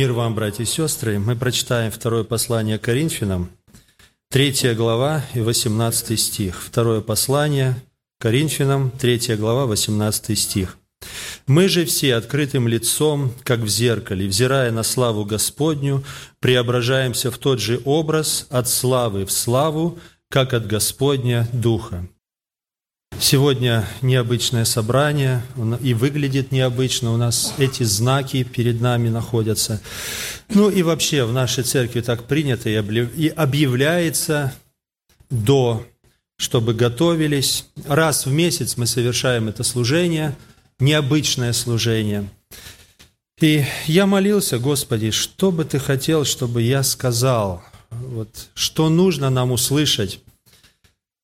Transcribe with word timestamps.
Мир 0.00 0.14
вам, 0.14 0.34
братья 0.34 0.62
и 0.62 0.66
сестры. 0.66 1.18
Мы 1.18 1.36
прочитаем 1.36 1.92
второе 1.92 2.24
послание 2.24 2.78
Коринфянам, 2.78 3.50
третья 4.30 4.74
глава 4.74 5.22
и 5.34 5.40
18 5.40 6.18
стих. 6.18 6.62
Второе 6.64 7.02
послание 7.02 7.74
Коринфянам, 8.18 8.92
третья 8.92 9.36
глава, 9.36 9.66
18 9.66 10.38
стих. 10.38 10.78
«Мы 11.46 11.68
же 11.68 11.84
все 11.84 12.14
открытым 12.14 12.66
лицом, 12.66 13.34
как 13.42 13.60
в 13.60 13.68
зеркале, 13.68 14.26
взирая 14.26 14.72
на 14.72 14.84
славу 14.84 15.26
Господню, 15.26 16.02
преображаемся 16.38 17.30
в 17.30 17.36
тот 17.36 17.60
же 17.60 17.82
образ 17.84 18.46
от 18.48 18.70
славы 18.70 19.26
в 19.26 19.30
славу, 19.30 19.98
как 20.30 20.54
от 20.54 20.66
Господня 20.66 21.46
Духа». 21.52 22.08
Сегодня 23.20 23.86
необычное 24.00 24.64
собрание 24.64 25.42
и 25.82 25.92
выглядит 25.92 26.52
необычно. 26.52 27.12
У 27.12 27.18
нас 27.18 27.52
эти 27.58 27.82
знаки 27.82 28.42
перед 28.44 28.80
нами 28.80 29.10
находятся. 29.10 29.82
Ну 30.48 30.70
и 30.70 30.82
вообще 30.82 31.24
в 31.24 31.32
нашей 31.32 31.62
церкви 31.62 32.00
так 32.00 32.24
принято 32.24 32.70
и 32.70 33.28
объявляется 33.28 34.54
до, 35.28 35.86
чтобы 36.38 36.72
готовились. 36.72 37.66
Раз 37.86 38.24
в 38.24 38.32
месяц 38.32 38.78
мы 38.78 38.86
совершаем 38.86 39.48
это 39.48 39.64
служение, 39.64 40.34
необычное 40.78 41.52
служение. 41.52 42.26
И 43.38 43.66
я 43.84 44.06
молился, 44.06 44.58
Господи, 44.58 45.10
что 45.10 45.52
бы 45.52 45.66
Ты 45.66 45.78
хотел, 45.78 46.24
чтобы 46.24 46.62
я 46.62 46.82
сказал, 46.82 47.62
вот, 47.90 48.48
что 48.54 48.88
нужно 48.88 49.28
нам 49.28 49.52
услышать 49.52 50.20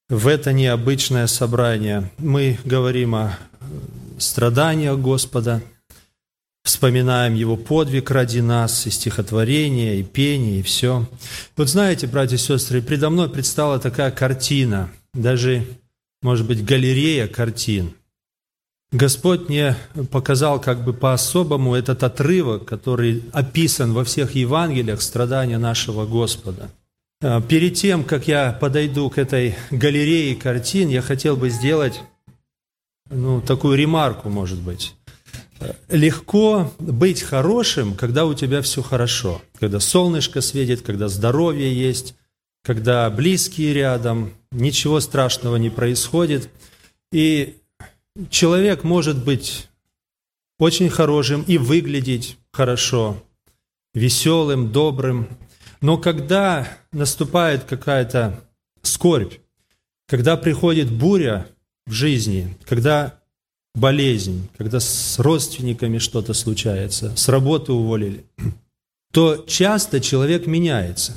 в 0.08 0.28
это 0.28 0.52
необычное 0.52 1.26
собрание. 1.26 2.10
Мы 2.18 2.58
говорим 2.64 3.14
о 3.14 3.38
страданиях 4.18 4.98
Господа, 4.98 5.62
вспоминаем 6.64 7.34
Его 7.34 7.56
подвиг 7.56 8.10
ради 8.10 8.38
нас, 8.38 8.86
и 8.86 8.90
стихотворение, 8.90 9.98
и 9.98 10.04
пение, 10.04 10.60
и 10.60 10.62
все. 10.62 11.06
Вот 11.56 11.68
знаете, 11.68 12.06
братья 12.06 12.36
и 12.36 12.38
сестры, 12.38 12.82
предо 12.82 13.10
мной 13.10 13.28
предстала 13.28 13.78
такая 13.78 14.10
картина, 14.10 14.90
даже, 15.12 15.66
может 16.22 16.46
быть, 16.46 16.64
галерея 16.64 17.26
картин. 17.26 17.92
Господь 18.92 19.48
мне 19.48 19.76
показал 20.12 20.60
как 20.60 20.84
бы 20.84 20.92
по-особому 20.92 21.74
этот 21.74 22.04
отрывок, 22.04 22.64
который 22.64 23.24
описан 23.32 23.92
во 23.92 24.04
всех 24.04 24.36
Евангелиях 24.36 25.02
страдания 25.02 25.58
нашего 25.58 26.06
Господа– 26.06 26.70
перед 27.20 27.74
тем, 27.74 28.04
как 28.04 28.28
я 28.28 28.52
подойду 28.52 29.08
к 29.10 29.18
этой 29.18 29.56
галерее 29.70 30.34
картин, 30.36 30.88
я 30.88 31.02
хотел 31.02 31.36
бы 31.36 31.50
сделать 31.50 32.00
ну, 33.10 33.40
такую 33.40 33.76
ремарку, 33.78 34.28
может 34.28 34.60
быть. 34.60 34.94
Э, 35.60 35.72
легко 35.88 36.72
быть 36.78 37.22
хорошим, 37.22 37.94
когда 37.94 38.26
у 38.26 38.34
тебя 38.34 38.62
все 38.62 38.82
хорошо, 38.82 39.40
когда 39.58 39.80
солнышко 39.80 40.40
светит, 40.40 40.82
когда 40.82 41.08
здоровье 41.08 41.72
есть, 41.72 42.14
когда 42.62 43.08
близкие 43.10 43.72
рядом, 43.72 44.32
ничего 44.50 45.00
страшного 45.00 45.56
не 45.56 45.70
происходит. 45.70 46.50
И 47.12 47.56
человек 48.28 48.82
может 48.82 49.24
быть 49.24 49.68
очень 50.58 50.90
хорошим 50.90 51.42
и 51.42 51.58
выглядеть 51.58 52.38
хорошо, 52.52 53.22
веселым, 53.94 54.72
добрым, 54.72 55.28
но 55.80 55.98
когда 55.98 56.68
наступает 56.92 57.64
какая-то 57.64 58.40
скорбь, 58.82 59.34
когда 60.08 60.36
приходит 60.36 60.90
буря 60.90 61.46
в 61.86 61.92
жизни, 61.92 62.56
когда 62.64 63.18
болезнь, 63.74 64.48
когда 64.56 64.80
с 64.80 65.18
родственниками 65.18 65.98
что-то 65.98 66.32
случается, 66.34 67.14
с 67.16 67.28
работы 67.28 67.72
уволили, 67.72 68.24
то 69.12 69.44
часто 69.46 70.00
человек 70.00 70.46
меняется. 70.46 71.14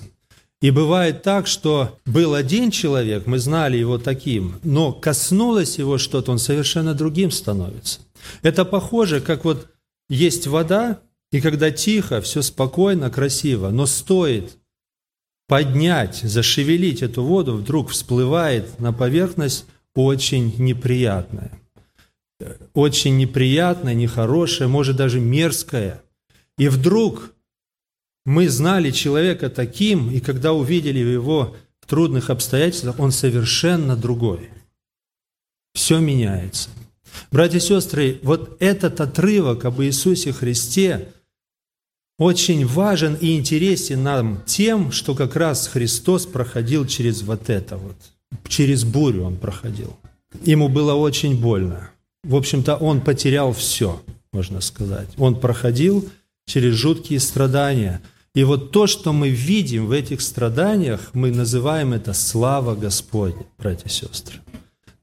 И 0.61 0.71
бывает 0.71 1.23
так, 1.23 1.47
что 1.47 1.97
был 2.05 2.33
один 2.33 2.69
человек, 2.69 3.25
мы 3.25 3.39
знали 3.39 3.77
его 3.77 3.97
таким, 3.97 4.59
но 4.63 4.91
коснулось 4.91 5.77
его 5.77 5.97
что-то, 5.97 6.31
он 6.31 6.39
совершенно 6.39 6.93
другим 6.93 7.31
становится. 7.31 8.01
Это 8.41 8.65
похоже, 8.65 9.21
как 9.21 9.45
вот 9.45 9.67
есть 10.09 10.47
вода, 10.47 10.99
и 11.31 11.41
когда 11.41 11.69
тихо, 11.69 12.21
все 12.21 12.41
спокойно, 12.41 13.09
красиво, 13.11 13.69
но 13.69 13.85
стоит 13.85 14.57
поднять, 15.47 16.17
зашевелить 16.17 17.01
эту 17.03 17.23
воду, 17.23 17.55
вдруг 17.55 17.89
всплывает 17.89 18.79
на 18.79 18.93
поверхность 18.93 19.65
очень 19.93 20.55
неприятное. 20.57 21.51
Очень 22.73 23.17
неприятное, 23.17 23.93
нехорошее, 23.93 24.67
может 24.69 24.95
даже 24.95 25.19
мерзкое. 25.19 26.01
И 26.57 26.67
вдруг 26.67 27.33
мы 28.25 28.49
знали 28.49 28.91
человека 28.91 29.49
таким, 29.49 30.09
и 30.09 30.19
когда 30.19 30.53
увидели 30.53 30.99
его 30.99 31.55
в 31.79 31.87
трудных 31.87 32.29
обстоятельствах, 32.29 32.99
он 32.99 33.11
совершенно 33.11 33.95
другой. 33.95 34.49
Все 35.73 35.99
меняется. 35.99 36.69
Братья 37.31 37.57
и 37.57 37.61
сестры, 37.61 38.19
вот 38.23 38.57
этот 38.59 39.01
отрывок 39.01 39.65
об 39.65 39.79
Иисусе 39.81 40.31
Христе– 40.31 41.09
очень 42.19 42.67
важен 42.67 43.15
и 43.15 43.35
интересен 43.35 44.03
нам 44.03 44.43
тем, 44.45 44.91
что 44.91 45.15
как 45.15 45.35
раз 45.35 45.67
Христос 45.67 46.25
проходил 46.25 46.85
через 46.85 47.23
вот 47.23 47.49
это 47.49 47.77
вот, 47.77 47.95
через 48.47 48.83
бурю 48.83 49.23
он 49.23 49.37
проходил. 49.37 49.97
Ему 50.43 50.67
было 50.67 50.93
очень 50.93 51.39
больно. 51.39 51.89
В 52.23 52.35
общем-то, 52.35 52.75
он 52.75 52.99
потерял 53.01 53.53
все, 53.53 54.03
можно 54.33 54.59
сказать. 54.59 55.07
Он 55.17 55.39
проходил 55.39 56.07
через 56.45 56.75
жуткие 56.75 57.21
страдания. 57.21 58.01
И 58.35 58.43
вот 58.43 58.71
то, 58.71 58.85
что 58.85 59.13
мы 59.13 59.29
видим 59.29 59.87
в 59.87 59.91
этих 59.91 60.19
страданиях, 60.21 61.11
мы 61.13 61.31
называем 61.31 61.93
это 61.93 62.13
слава 62.13 62.75
Господня, 62.75 63.45
братья 63.57 63.87
и 63.87 63.91
сестры. 63.91 64.39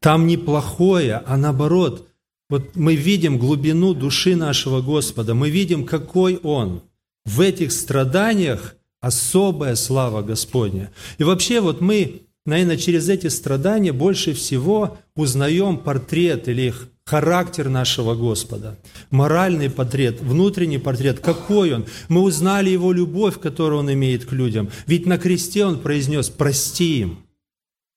Там 0.00 0.27
не 0.27 0.37
плохое, 0.37 1.22
а 1.27 1.37
наоборот, 1.38 2.09
вот 2.50 2.77
мы 2.77 2.94
видим 2.94 3.38
глубину 3.38 3.94
души 3.94 4.37
нашего 4.37 4.83
Господа, 4.83 5.34
мы 5.34 5.48
видим, 5.48 5.87
какой 5.87 6.37
Он– 6.43 6.83
в 7.27 7.41
этих 7.41 7.73
страданиях 7.73 8.77
особая 9.01 9.75
слава 9.75 10.23
Господня. 10.23 10.91
И 11.19 11.25
вообще 11.25 11.61
вот 11.61 11.81
мы, 11.81 12.23
наверное, 12.47 12.77
через 12.77 13.09
эти 13.09 13.27
страдания 13.27 13.93
больше 13.93 14.33
всего 14.33 14.97
узнаем 15.15 15.77
портрет 15.77 16.49
или 16.49 16.73
характер 17.05 17.69
нашего 17.69 18.15
Господа, 18.15 18.79
моральный 19.11 19.71
портрет, 19.71 20.21
внутренний 20.21 20.79
портрет, 20.79 21.21
какой 21.21 21.75
Он. 21.75 21.87
Мы 22.09 22.23
узнали 22.23 22.71
Его 22.71 22.93
любовь, 22.93 23.39
которую 23.39 23.81
Он 23.81 23.93
имеет 23.93 24.25
к 24.25 24.33
людям. 24.33 24.71
Ведь 24.87 25.07
на 25.07 25.19
кресте 25.19 25.65
Он 25.65 25.79
произнес 25.79 26.29
«прости 26.31 27.01
им, 27.01 27.19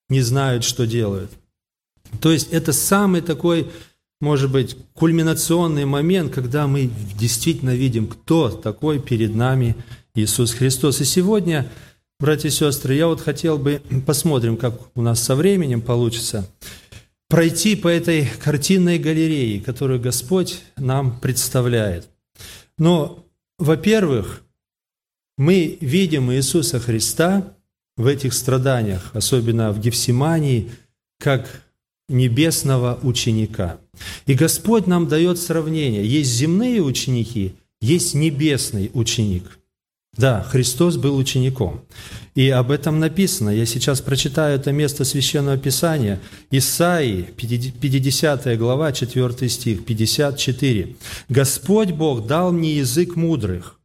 не 0.09 0.21
знают, 0.21 0.63
что 0.63 0.85
делают». 0.85 1.31
То 2.21 2.31
есть 2.31 2.51
это 2.51 2.73
самый 2.73 3.21
такой 3.21 3.71
может 4.21 4.51
быть, 4.51 4.75
кульминационный 4.93 5.85
момент, 5.85 6.33
когда 6.33 6.67
мы 6.67 6.89
действительно 7.17 7.75
видим, 7.75 8.07
кто 8.07 8.49
такой 8.49 8.99
перед 8.99 9.33
нами 9.33 9.75
Иисус 10.13 10.53
Христос. 10.53 10.99
И 11.01 11.05
сегодня, 11.05 11.71
братья 12.19 12.49
и 12.49 12.51
сестры, 12.51 12.95
я 12.95 13.07
вот 13.07 13.21
хотел 13.21 13.57
бы, 13.57 13.81
посмотрим, 14.05 14.57
как 14.57 14.79
у 14.95 15.01
нас 15.01 15.23
со 15.23 15.35
временем 15.35 15.81
получится, 15.81 16.49
пройти 17.29 17.75
по 17.75 17.87
этой 17.87 18.27
картинной 18.43 18.99
галерее, 18.99 19.61
которую 19.61 20.01
Господь 20.01 20.61
нам 20.75 21.19
представляет. 21.19 22.09
Но, 22.77 23.25
во-первых, 23.57 24.41
мы 25.37 25.77
видим 25.79 26.31
Иисуса 26.33 26.79
Христа 26.79 27.53
в 27.95 28.07
этих 28.07 28.33
страданиях, 28.33 29.11
особенно 29.13 29.71
в 29.71 29.79
Гефсимании, 29.79 30.71
как 31.19 31.63
небесного 32.09 32.99
ученика. 33.03 33.77
И 34.25 34.33
Господь 34.33 34.87
нам 34.87 35.07
дает 35.07 35.37
сравнение. 35.37 36.05
Есть 36.05 36.31
земные 36.31 36.81
ученики, 36.81 37.53
есть 37.81 38.13
небесный 38.13 38.91
ученик. 38.93 39.59
Да, 40.17 40.43
Христос 40.43 40.97
был 40.97 41.15
учеником. 41.15 41.85
И 42.35 42.49
об 42.49 42.71
этом 42.71 42.99
написано. 42.99 43.51
Я 43.51 43.65
сейчас 43.65 44.01
прочитаю 44.01 44.59
это 44.59 44.71
место 44.71 45.05
Священного 45.05 45.57
Писания. 45.57 46.19
Исаии, 46.51 47.21
50 47.21 48.57
глава, 48.57 48.91
4 48.91 49.49
стих, 49.49 49.85
54. 49.85 50.95
«Господь 51.29 51.91
Бог 51.91 52.27
дал 52.27 52.51
мне 52.51 52.77
язык 52.77 53.15
мудрых, 53.15 53.79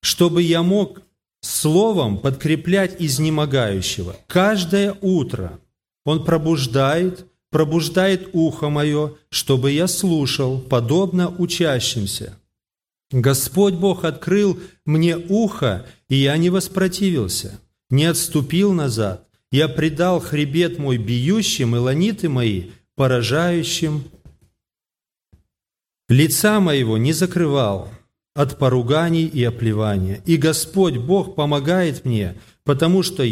чтобы 0.00 0.42
я 0.42 0.62
мог 0.62 1.02
словом 1.40 2.18
подкреплять 2.18 2.96
изнемогающего. 2.98 4.16
Каждое 4.26 4.96
утро 5.00 5.58
Он 6.04 6.24
пробуждает, 6.24 7.26
пробуждает 7.54 8.30
ухо 8.32 8.68
мое, 8.68 9.12
чтобы 9.28 9.70
я 9.70 9.86
слушал, 9.86 10.58
подобно 10.58 11.28
учащимся. 11.38 12.36
Господь 13.12 13.74
Бог 13.74 14.04
открыл 14.04 14.58
мне 14.84 15.16
ухо, 15.16 15.86
и 16.08 16.16
я 16.16 16.36
не 16.36 16.50
воспротивился, 16.50 17.60
не 17.90 18.06
отступил 18.06 18.72
назад. 18.72 19.28
Я 19.52 19.68
предал 19.68 20.18
хребет 20.18 20.80
мой 20.80 20.96
бьющим 20.98 21.76
и 21.76 21.78
ланиты 21.78 22.28
мои, 22.28 22.70
поражающим. 22.96 24.02
Лица 26.08 26.58
моего 26.58 26.98
не 26.98 27.12
закрывал, 27.12 27.88
от 28.34 28.58
поруганий 28.58 29.26
и 29.26 29.44
оплевания. 29.44 30.20
И 30.26 30.38
Господь 30.38 30.96
Бог 30.96 31.36
помогает 31.36 32.04
мне, 32.04 32.34
потому 32.64 33.04
что 33.04 33.24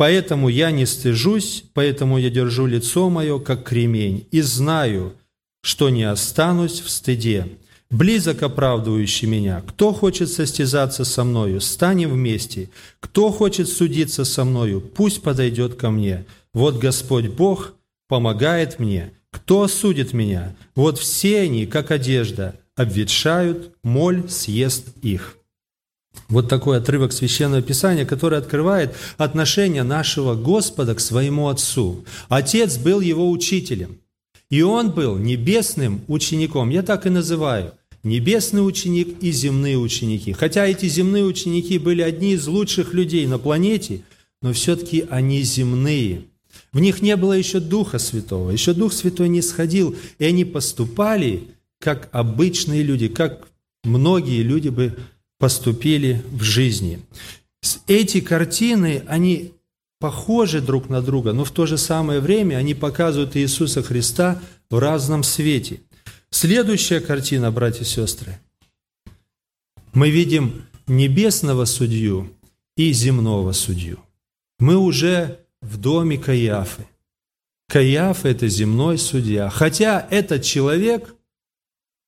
поэтому 0.00 0.48
я 0.48 0.70
не 0.70 0.86
стыжусь, 0.86 1.64
поэтому 1.74 2.16
я 2.16 2.30
держу 2.30 2.64
лицо 2.64 3.10
мое, 3.10 3.38
как 3.38 3.64
кремень, 3.64 4.26
и 4.30 4.40
знаю, 4.40 5.12
что 5.60 5.90
не 5.90 6.04
останусь 6.04 6.80
в 6.80 6.88
стыде. 6.88 7.46
Близок 7.90 8.42
оправдывающий 8.42 9.28
меня. 9.28 9.62
Кто 9.66 9.92
хочет 9.92 10.30
состязаться 10.30 11.04
со 11.04 11.22
мною, 11.22 11.60
станем 11.60 12.12
вместе. 12.12 12.70
Кто 12.98 13.30
хочет 13.30 13.68
судиться 13.68 14.24
со 14.24 14.46
мною, 14.46 14.80
пусть 14.80 15.20
подойдет 15.20 15.74
ко 15.74 15.90
мне. 15.90 16.24
Вот 16.54 16.78
Господь 16.78 17.26
Бог 17.26 17.74
помогает 18.08 18.78
мне. 18.78 19.12
Кто 19.30 19.64
осудит 19.64 20.14
меня? 20.14 20.56
Вот 20.74 20.98
все 20.98 21.40
они, 21.40 21.66
как 21.66 21.90
одежда, 21.90 22.58
обветшают, 22.74 23.74
моль 23.82 24.30
съест 24.30 24.96
их». 25.02 25.36
Вот 26.28 26.48
такой 26.48 26.78
отрывок 26.78 27.12
Священного 27.12 27.62
Писания, 27.62 28.04
который 28.04 28.38
открывает 28.38 28.94
отношение 29.16 29.82
нашего 29.82 30.34
Господа 30.34 30.94
к 30.94 31.00
своему 31.00 31.48
Отцу. 31.48 32.04
Отец 32.28 32.78
был 32.78 33.00
его 33.00 33.30
учителем, 33.30 33.98
и 34.48 34.62
он 34.62 34.90
был 34.90 35.16
небесным 35.16 36.02
учеником. 36.08 36.70
Я 36.70 36.82
так 36.82 37.06
и 37.06 37.10
называю. 37.10 37.72
Небесный 38.02 38.66
ученик 38.66 39.16
и 39.20 39.30
земные 39.30 39.76
ученики. 39.76 40.32
Хотя 40.32 40.66
эти 40.66 40.86
земные 40.86 41.24
ученики 41.24 41.78
были 41.78 42.00
одни 42.00 42.32
из 42.32 42.46
лучших 42.46 42.94
людей 42.94 43.26
на 43.26 43.38
планете, 43.38 44.02
но 44.40 44.52
все-таки 44.52 45.04
они 45.10 45.42
земные. 45.42 46.22
В 46.72 46.80
них 46.80 47.02
не 47.02 47.16
было 47.16 47.34
еще 47.34 47.60
Духа 47.60 47.98
Святого, 47.98 48.50
еще 48.50 48.72
Дух 48.72 48.92
Святой 48.92 49.28
не 49.28 49.42
сходил, 49.42 49.96
и 50.18 50.24
они 50.24 50.44
поступали 50.44 51.48
как 51.78 52.08
обычные 52.12 52.82
люди, 52.82 53.08
как 53.08 53.48
многие 53.84 54.42
люди 54.42 54.68
бы 54.68 54.96
поступили 55.40 56.22
в 56.30 56.42
жизни. 56.42 57.00
Эти 57.88 58.20
картины, 58.20 59.02
они 59.08 59.54
похожи 59.98 60.60
друг 60.60 60.88
на 60.88 61.02
друга, 61.02 61.32
но 61.32 61.44
в 61.44 61.50
то 61.50 61.66
же 61.66 61.76
самое 61.76 62.20
время 62.20 62.54
они 62.54 62.74
показывают 62.74 63.36
Иисуса 63.36 63.82
Христа 63.82 64.40
в 64.70 64.78
разном 64.78 65.24
свете. 65.24 65.80
Следующая 66.30 67.00
картина, 67.00 67.50
братья 67.50 67.82
и 67.82 67.86
сестры. 67.86 68.38
Мы 69.92 70.10
видим 70.10 70.66
небесного 70.86 71.64
судью 71.64 72.32
и 72.76 72.92
земного 72.92 73.50
судью. 73.50 73.98
Мы 74.60 74.76
уже 74.76 75.40
в 75.60 75.76
доме 75.76 76.18
Каиафы. 76.18 76.86
Каиафа– 77.68 78.28
это 78.30 78.46
земной 78.46 78.98
судья. 78.98 79.50
Хотя 79.50 80.06
этот 80.10 80.44
человек 80.44 81.16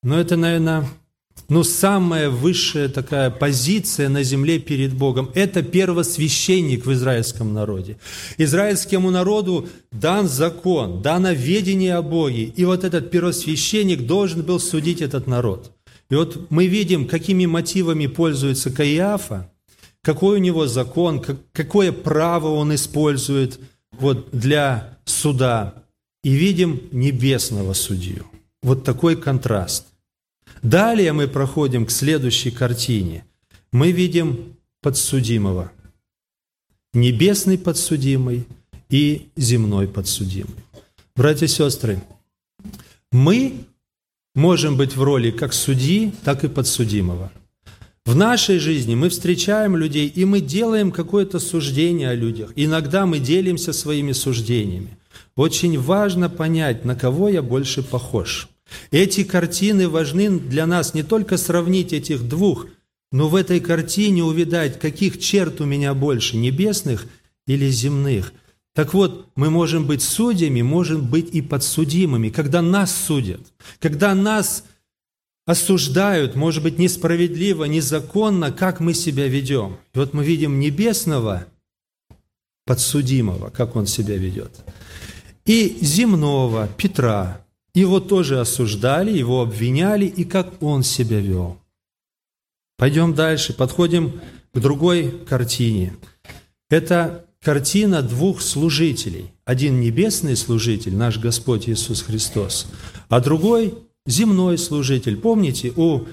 но 0.03 0.19
это, 0.19 0.35
наверное, 0.35 0.85
ну, 1.49 1.63
самая 1.63 2.29
высшая 2.29 2.89
такая 2.89 3.29
позиция 3.29 4.09
на 4.09 4.23
земле 4.23 4.59
перед 4.59 4.93
Богом. 4.93 5.29
Это 5.33 5.61
первосвященник 5.61 6.85
в 6.85 6.93
израильском 6.93 7.53
народе. 7.53 7.97
Израильскому 8.37 9.11
народу 9.11 9.67
дан 9.91 10.27
закон, 10.27 11.01
дано 11.01 11.31
ведение 11.31 11.95
о 11.95 12.01
Боге. 12.01 12.43
И 12.43 12.65
вот 12.65 12.83
этот 12.83 13.11
первосвященник 13.11 14.05
должен 14.05 14.41
был 14.41 14.59
судить 14.59 15.01
этот 15.01 15.27
народ. 15.27 15.71
И 16.09 16.15
вот 16.15 16.51
мы 16.51 16.67
видим, 16.67 17.07
какими 17.07 17.45
мотивами 17.45 18.07
пользуется 18.07 18.71
Каиафа, 18.71 19.49
какой 20.01 20.37
у 20.37 20.41
него 20.41 20.67
закон, 20.67 21.23
какое 21.51 21.91
право 21.91 22.49
он 22.49 22.75
использует 22.75 23.59
вот 23.91 24.29
для 24.31 24.97
суда. 25.05 25.75
И 26.23 26.31
видим 26.31 26.83
небесного 26.91 27.73
судью. 27.73 28.25
Вот 28.61 28.83
такой 28.83 29.15
контраст. 29.17 29.87
Далее 30.63 31.11
мы 31.11 31.27
проходим 31.27 31.85
к 31.85 31.91
следующей 31.91 32.49
картине. 32.49 33.25
Мы 33.73 33.91
видим 33.91 34.55
подсудимого. 34.81 35.73
Небесный 36.93 37.57
подсудимый 37.57 38.47
и 38.89 39.27
земной 39.35 39.89
подсудимый. 39.89 40.55
Братья 41.17 41.47
и 41.47 41.49
сестры, 41.49 42.01
мы 43.11 43.65
можем 44.35 44.77
быть 44.77 44.95
в 44.95 45.03
роли 45.03 45.31
как 45.31 45.53
судьи, 45.53 46.13
так 46.23 46.45
и 46.45 46.47
подсудимого. 46.47 47.29
В 48.05 48.15
нашей 48.15 48.57
жизни 48.57 48.95
мы 48.95 49.09
встречаем 49.09 49.75
людей, 49.75 50.07
и 50.07 50.23
мы 50.23 50.39
делаем 50.39 50.91
какое-то 50.91 51.39
суждение 51.39 52.09
о 52.09 52.15
людях. 52.15 52.53
Иногда 52.55 53.05
мы 53.05 53.19
делимся 53.19 53.73
своими 53.73 54.13
суждениями. 54.13 54.97
Очень 55.35 55.77
важно 55.77 56.29
понять, 56.29 56.85
на 56.85 56.95
кого 56.95 57.27
я 57.27 57.41
больше 57.41 57.83
похож– 57.83 58.47
эти 58.91 59.23
картины 59.23 59.87
важны 59.87 60.39
для 60.39 60.65
нас 60.65 60.93
не 60.93 61.03
только 61.03 61.37
сравнить 61.37 61.93
этих 61.93 62.27
двух, 62.27 62.67
но 63.11 63.29
в 63.29 63.35
этой 63.35 63.59
картине 63.59 64.23
увидать, 64.23 64.79
каких 64.79 65.19
черт 65.19 65.61
у 65.61 65.65
меня 65.65 65.93
больше, 65.93 66.37
небесных 66.37 67.05
или 67.45 67.69
земных. 67.69 68.33
Так 68.73 68.93
вот, 68.93 69.29
мы 69.35 69.51
можем 69.51 69.85
быть 69.85 70.01
судьями, 70.01 70.61
можем 70.61 71.05
быть 71.07 71.29
и 71.33 71.41
подсудимыми, 71.41 72.29
когда 72.29 72.61
нас 72.61 72.95
судят, 72.95 73.41
когда 73.79 74.15
нас 74.15 74.63
осуждают, 75.45 76.35
может 76.35 76.63
быть, 76.63 76.79
несправедливо, 76.79 77.65
незаконно, 77.65 78.51
как 78.51 78.79
мы 78.79 78.93
себя 78.93 79.27
ведем. 79.27 79.77
И 79.93 79.99
вот 79.99 80.13
мы 80.13 80.23
видим 80.23 80.59
небесного 80.59 81.45
подсудимого, 82.65 83.49
как 83.49 83.75
он 83.75 83.85
себя 83.85 84.17
ведет, 84.17 84.51
и 85.45 85.77
земного 85.81 86.67
Петра, 86.77 87.45
его 87.73 87.99
тоже 87.99 88.39
осуждали, 88.39 89.11
его 89.11 89.41
обвиняли, 89.41 90.05
и 90.05 90.25
как 90.25 90.61
он 90.61 90.83
себя 90.83 91.19
вел. 91.19 91.57
Пойдем 92.77 93.13
дальше, 93.15 93.53
подходим 93.53 94.21
к 94.53 94.59
другой 94.59 95.11
картине. 95.25 95.95
Это 96.69 97.25
картина 97.41 98.01
двух 98.01 98.41
служителей. 98.41 99.31
Один 99.45 99.79
небесный 99.79 100.35
служитель, 100.35 100.95
наш 100.95 101.17
Господь 101.17 101.67
Иисус 101.67 102.01
Христос, 102.01 102.67
а 103.09 103.19
другой 103.19 103.73
земной 104.05 104.57
служитель. 104.57 105.17
Помните, 105.17 105.73
у 105.75 106.05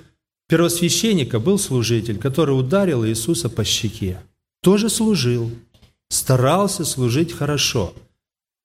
первосвященника 0.48 1.38
был 1.38 1.58
служитель, 1.58 2.18
который 2.18 2.58
ударил 2.58 3.06
Иисуса 3.06 3.48
по 3.48 3.64
щеке. 3.64 4.20
Тоже 4.62 4.88
служил, 4.88 5.50
старался 6.08 6.84
служить 6.84 7.32
хорошо– 7.32 7.94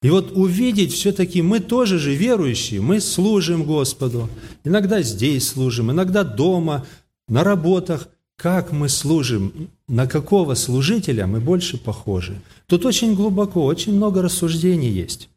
и 0.05 0.09
вот 0.11 0.33
увидеть 0.33 0.93
все-таки 0.93 1.41
мы 1.41 1.59
тоже 1.59 1.97
же 1.97 2.13
верующие, 2.13 2.79
мы 2.79 3.01
служим 3.01 3.63
Господу. 3.63 4.29
Иногда 4.63 5.01
здесь 5.01 5.47
служим, 5.47 5.91
иногда 5.91 6.23
дома, 6.23 6.85
на 7.27 7.43
работах. 7.43 8.07
Как 8.37 8.71
мы 8.71 8.87
служим, 8.87 9.71
на 9.87 10.05
какого 10.05 10.53
служителя 10.53 11.25
мы 11.25 11.39
больше 11.39 11.79
похожи. 11.79 12.39
Тут 12.67 12.85
очень 12.85 13.15
глубоко, 13.15 13.65
очень 13.65 13.95
много 13.95 14.21
рассуждений 14.21 14.91
есть. 14.91 15.27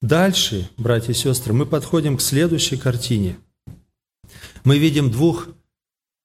Дальше, 0.00 0.70
братья 0.76 1.10
и 1.10 1.16
сестры, 1.16 1.52
мы 1.52 1.66
подходим 1.66 2.16
к 2.16 2.22
следующей 2.22 2.76
картине. 2.76 3.38
Мы 4.62 4.78
видим 4.78 5.10
двух 5.10 5.48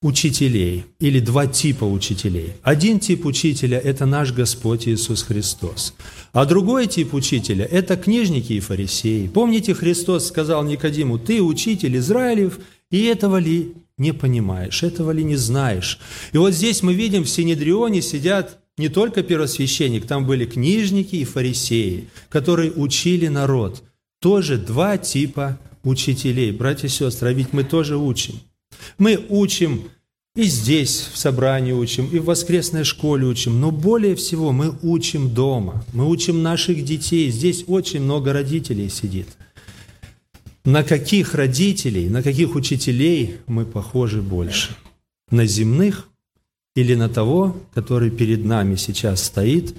учителей 0.02 0.86
или 1.00 1.20
два 1.20 1.46
типа 1.46 1.84
учителей. 1.84 2.54
Один 2.64 3.00
тип 3.00 3.26
учителя– 3.26 3.78
это 3.84 4.08
наш 4.08 4.34
Господь 4.34 4.88
Иисус 4.88 5.22
Христос. 5.22 5.94
А 6.34 6.46
другой 6.46 6.88
тип 6.88 7.14
учителя– 7.14 7.66
это 7.72 7.96
книжники 7.98 8.54
и 8.54 8.60
фарисеи. 8.60 9.28
Помните, 9.28 9.76
Христос 9.76 10.28
сказал 10.28 10.64
Никодиму, 10.64 11.20
«Ты 11.20 11.42
учитель 11.42 11.98
Израилев, 11.98 12.60
и 12.90 13.04
этого 13.04 13.38
ли 13.38 13.74
не 13.98 14.12
понимаешь, 14.12 14.82
этого 14.82 15.12
ли 15.12 15.24
не 15.24 15.36
знаешь?» 15.36 16.00
И 16.32 16.38
вот 16.38 16.54
здесь 16.54 16.82
мы 16.82 16.96
видим, 16.96 17.24
в 17.24 17.30
Синедрионе 17.30 18.02
сидят 18.02 18.58
не 18.78 18.90
только 18.90 19.22
первосвященник, 19.22 20.08
там 20.08 20.26
были 20.26 20.46
книжники 20.46 21.18
и 21.18 21.26
фарисеи, 21.26 22.10
которые 22.30 22.72
учили 22.72 23.28
народ. 23.28 23.84
Тоже 24.20 24.58
два 24.58 24.98
типа 24.98 25.60
учителей. 25.84 26.52
Братья 26.52 26.88
и 26.88 26.90
сестры, 26.90 27.30
а 27.30 27.34
ведь 27.34 27.54
мы 27.54 27.64
тоже 27.64 27.98
учим– 27.98 28.40
мы 28.98 29.26
учим 29.30 29.90
и 30.36 30.44
здесь 30.44 31.10
в 31.12 31.18
собрании 31.18 31.74
учим, 31.74 32.08
и 32.08 32.20
в 32.20 32.26
воскресной 32.26 32.86
школе 32.86 33.28
учим, 33.28 33.60
но 33.60 33.70
более 33.70 34.16
всего 34.16 34.54
мы 34.54 34.74
учим 34.82 35.34
дома, 35.34 35.84
мы 35.92 36.08
учим 36.08 36.42
наших 36.42 36.86
детей. 36.86 37.30
Здесь 37.30 37.66
очень 37.68 38.02
много 38.02 38.32
родителей 38.32 38.90
сидит. 38.90 39.28
На 40.64 40.84
каких 40.84 41.34
родителей, 41.34 42.08
на 42.08 42.24
каких 42.24 42.56
учителей 42.56 43.38
мы 43.48 43.66
похожи 43.66 44.22
больше? 44.22 44.76
На 45.32 45.46
земных 45.46 46.08
или 46.76 46.96
на 46.96 47.10
того, 47.10 47.58
который 47.74 48.10
перед 48.10 48.46
нами 48.46 48.76
сейчас 48.76 49.24
стоит, 49.24 49.76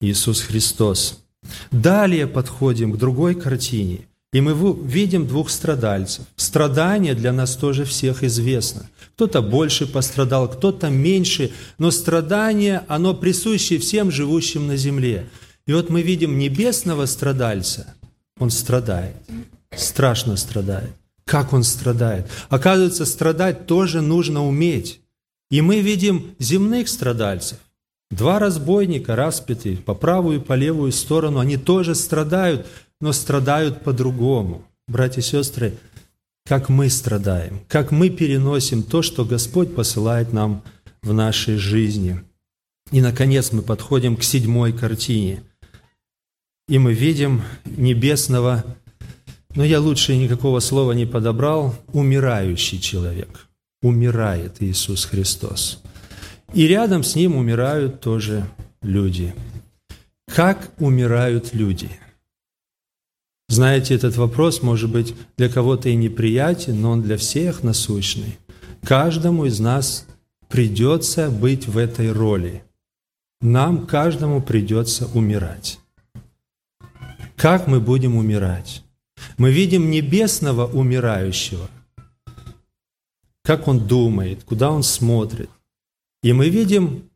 Иисус 0.00 0.40
Христос. 0.40 1.22
Далее 1.70 2.26
подходим 2.26 2.92
к 2.92 2.96
другой 2.96 3.34
картине, 3.34 4.06
и 4.32 4.40
мы 4.40 4.54
видим 4.86 5.26
двух 5.26 5.50
страдальцев. 5.50 6.24
Страдание 6.36 7.14
для 7.14 7.32
нас 7.32 7.56
тоже 7.56 7.84
всех 7.84 8.22
известно. 8.22 8.88
Кто-то 9.14 9.42
больше 9.42 9.86
пострадал, 9.86 10.48
кто-то 10.48 10.88
меньше, 10.88 11.52
но 11.78 11.90
страдание, 11.90 12.84
оно 12.88 13.12
присуще 13.12 13.78
всем 13.78 14.10
живущим 14.10 14.66
на 14.66 14.76
земле. 14.76 15.28
И 15.66 15.72
вот 15.72 15.90
мы 15.90 16.02
видим 16.02 16.38
небесного 16.38 17.06
страдальца, 17.06 17.94
он 18.38 18.50
страдает, 18.50 19.16
страшно 19.74 20.36
страдает. 20.36 20.90
Как 21.24 21.52
он 21.52 21.62
страдает? 21.64 22.26
Оказывается, 22.48 23.06
страдать 23.06 23.66
тоже 23.66 24.00
нужно 24.00 24.44
уметь. 24.46 25.00
И 25.50 25.60
мы 25.60 25.80
видим 25.80 26.34
земных 26.38 26.88
страдальцев. 26.88 27.58
Два 28.10 28.38
разбойника 28.38 29.14
распятые 29.14 29.76
по 29.76 29.94
правую 29.94 30.40
и 30.40 30.42
по 30.42 30.54
левую 30.54 30.90
сторону, 30.90 31.38
они 31.38 31.56
тоже 31.56 31.94
страдают, 31.94 32.66
но 33.00 33.12
страдают 33.12 33.82
по-другому. 33.82 34.64
Братья 34.86 35.20
и 35.20 35.24
сестры, 35.24 35.74
как 36.44 36.68
мы 36.68 36.90
страдаем, 36.90 37.60
как 37.68 37.90
мы 37.90 38.10
переносим 38.10 38.82
то, 38.82 39.02
что 39.02 39.24
Господь 39.24 39.74
посылает 39.74 40.32
нам 40.32 40.62
в 41.02 41.12
нашей 41.12 41.56
жизни. 41.56 42.20
И, 42.90 43.00
наконец, 43.00 43.52
мы 43.52 43.62
подходим 43.62 44.16
к 44.16 44.24
седьмой 44.24 44.72
картине. 44.72 45.42
И 46.68 46.78
мы 46.78 46.92
видим 46.92 47.42
небесного, 47.64 48.64
но 49.54 49.64
я 49.64 49.80
лучше 49.80 50.16
никакого 50.16 50.60
слова 50.60 50.92
не 50.92 51.06
подобрал, 51.06 51.74
умирающий 51.92 52.80
человек. 52.80 53.46
Умирает 53.82 54.56
Иисус 54.60 55.04
Христос. 55.04 55.82
И 56.52 56.66
рядом 56.66 57.02
с 57.02 57.14
Ним 57.14 57.36
умирают 57.36 58.00
тоже 58.00 58.44
люди. 58.82 59.34
Как 60.26 60.70
умирают 60.78 61.54
люди– 61.54 61.90
знаете, 63.50 63.96
этот 63.96 64.16
вопрос 64.16 64.62
может 64.62 64.92
быть 64.92 65.12
для 65.36 65.48
кого-то 65.48 65.88
и 65.88 65.96
неприятен, 65.96 66.80
но 66.80 66.92
он 66.92 67.02
для 67.02 67.16
всех 67.16 67.64
насущный. 67.64 68.38
Каждому 68.84 69.44
из 69.44 69.58
нас 69.58 70.06
придется 70.48 71.30
быть 71.30 71.66
в 71.66 71.76
этой 71.76 72.12
роли. 72.12 72.62
Нам, 73.40 73.88
каждому, 73.88 74.40
придется 74.40 75.06
умирать. 75.14 75.80
Как 77.34 77.66
мы 77.66 77.80
будем 77.80 78.16
умирать? 78.16 78.84
Мы 79.36 79.50
видим 79.50 79.90
небесного 79.90 80.68
умирающего, 80.68 81.68
как 83.42 83.66
он 83.66 83.84
думает, 83.84 84.44
куда 84.44 84.70
он 84.70 84.84
смотрит. 84.84 85.50
И 86.22 86.32
мы 86.32 86.50
видим 86.50 87.10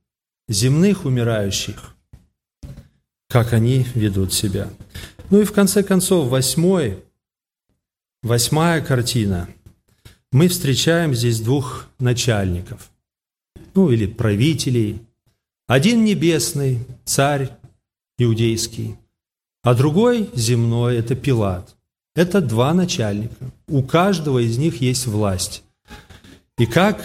земных 0.48 1.04
умирающих, 1.04 1.94
как 3.28 3.52
они 3.52 3.86
ведут 3.94 4.32
себя. 4.32 4.68
Ну 5.30 5.40
и 5.40 5.44
в 5.44 5.52
конце 5.52 5.82
концов, 5.82 6.28
восьмой, 6.28 7.02
восьмая 8.22 8.82
картина. 8.82 9.48
Мы 10.32 10.48
встречаем 10.48 11.14
здесь 11.14 11.40
двух 11.40 11.86
начальников, 11.98 12.90
ну 13.74 13.90
или 13.90 14.06
правителей. 14.06 15.00
Один 15.66 16.04
небесный, 16.04 16.80
царь 17.04 17.50
иудейский, 18.18 18.96
а 19.62 19.74
другой 19.74 20.28
земной– 20.34 20.96
это 20.98 21.14
Пилат. 21.14 21.74
Это 22.14 22.40
два 22.40 22.74
начальника. 22.74 23.50
У 23.66 23.82
каждого 23.82 24.38
из 24.40 24.58
них 24.58 24.80
есть 24.80 25.06
власть. 25.06 25.64
И 26.58 26.66
как 26.66 27.02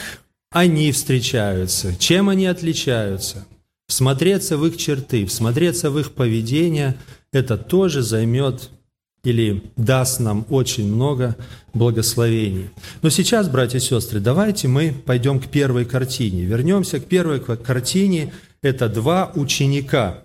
они 0.51 0.91
встречаются, 0.91 1.95
чем 1.95 2.29
они 2.29 2.45
отличаются, 2.45 3.47
всмотреться 3.87 4.57
в 4.57 4.65
их 4.67 4.77
черты, 4.77 5.25
всмотреться 5.25 5.89
в 5.89 5.97
их 5.97 6.11
поведение– 6.11 6.97
это 7.31 7.57
тоже 7.57 8.01
займет 8.01 8.69
или 9.23 9.63
даст 9.75 10.19
нам 10.19 10.45
очень 10.49 10.93
много 10.93 11.35
благословений. 11.73 12.69
Но 13.01 13.09
сейчас, 13.09 13.49
братья 13.49 13.77
и 13.77 13.81
сестры, 13.81 14.19
давайте 14.19 14.67
мы 14.67 14.93
пойдем 14.93 15.39
к 15.39 15.47
первой 15.47 15.85
картине. 15.85 16.43
Вернемся 16.43 16.99
к 16.99 17.05
первой 17.05 17.39
картине. 17.41 18.33
Это 18.61 18.87
два 18.87 19.31
ученика. 19.35 20.23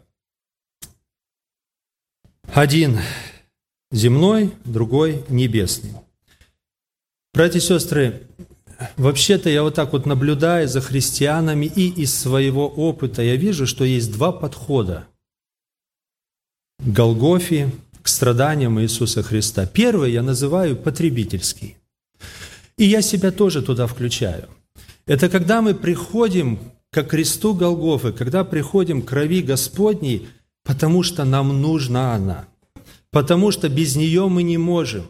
Один 2.53 2.99
земной, 3.91 4.53
другой 4.65 5.25
небесный. 5.29 5.93
Братья 7.33 7.59
и 7.59 7.63
сестры, 7.63 8.23
вообще-то 8.97 9.51
я 9.51 9.65
вот 9.65 9.75
так 9.75 9.93
вот 9.93 10.07
наблюдая 10.07 10.69
за 10.69 10.81
христианами 10.81 11.67
и 11.67 11.89
из 11.89 12.15
своего 12.15 12.69
опыта, 12.69 13.23
я 13.23 13.35
вижу, 13.35 13.67
что 13.67 13.85
есть 13.85 14.13
два 14.13 14.31
подхода 14.31 15.09
Голгофе, 16.85 17.71
к 18.03 18.09
страданиям 18.09 18.79
Иисуса 18.79 19.23
Христа. 19.23 19.65
Первый 19.65 20.13
я 20.13 20.23
называю 20.23 20.77
потребительский. 20.77 21.79
И 22.77 22.85
я 22.85 23.01
себя 23.01 23.31
тоже 23.31 23.63
туда 23.63 23.87
включаю. 23.87 24.49
Это 25.07 25.31
когда 25.31 25.63
мы 25.63 25.75
приходим 25.75 26.59
к 26.91 27.03
кресту 27.05 27.55
Голгофы, 27.55 28.13
когда 28.13 28.45
приходим 28.45 29.01
к 29.01 29.09
крови 29.09 29.41
Господней, 29.41 30.29
потому 30.63 31.03
что 31.03 31.25
нам 31.25 31.63
нужна 31.63 32.15
она, 32.15 32.45
потому 33.11 33.51
что 33.51 33.71
без 33.71 33.97
нее 33.97 34.29
мы 34.29 34.43
не 34.43 34.59
можем. 34.59 35.07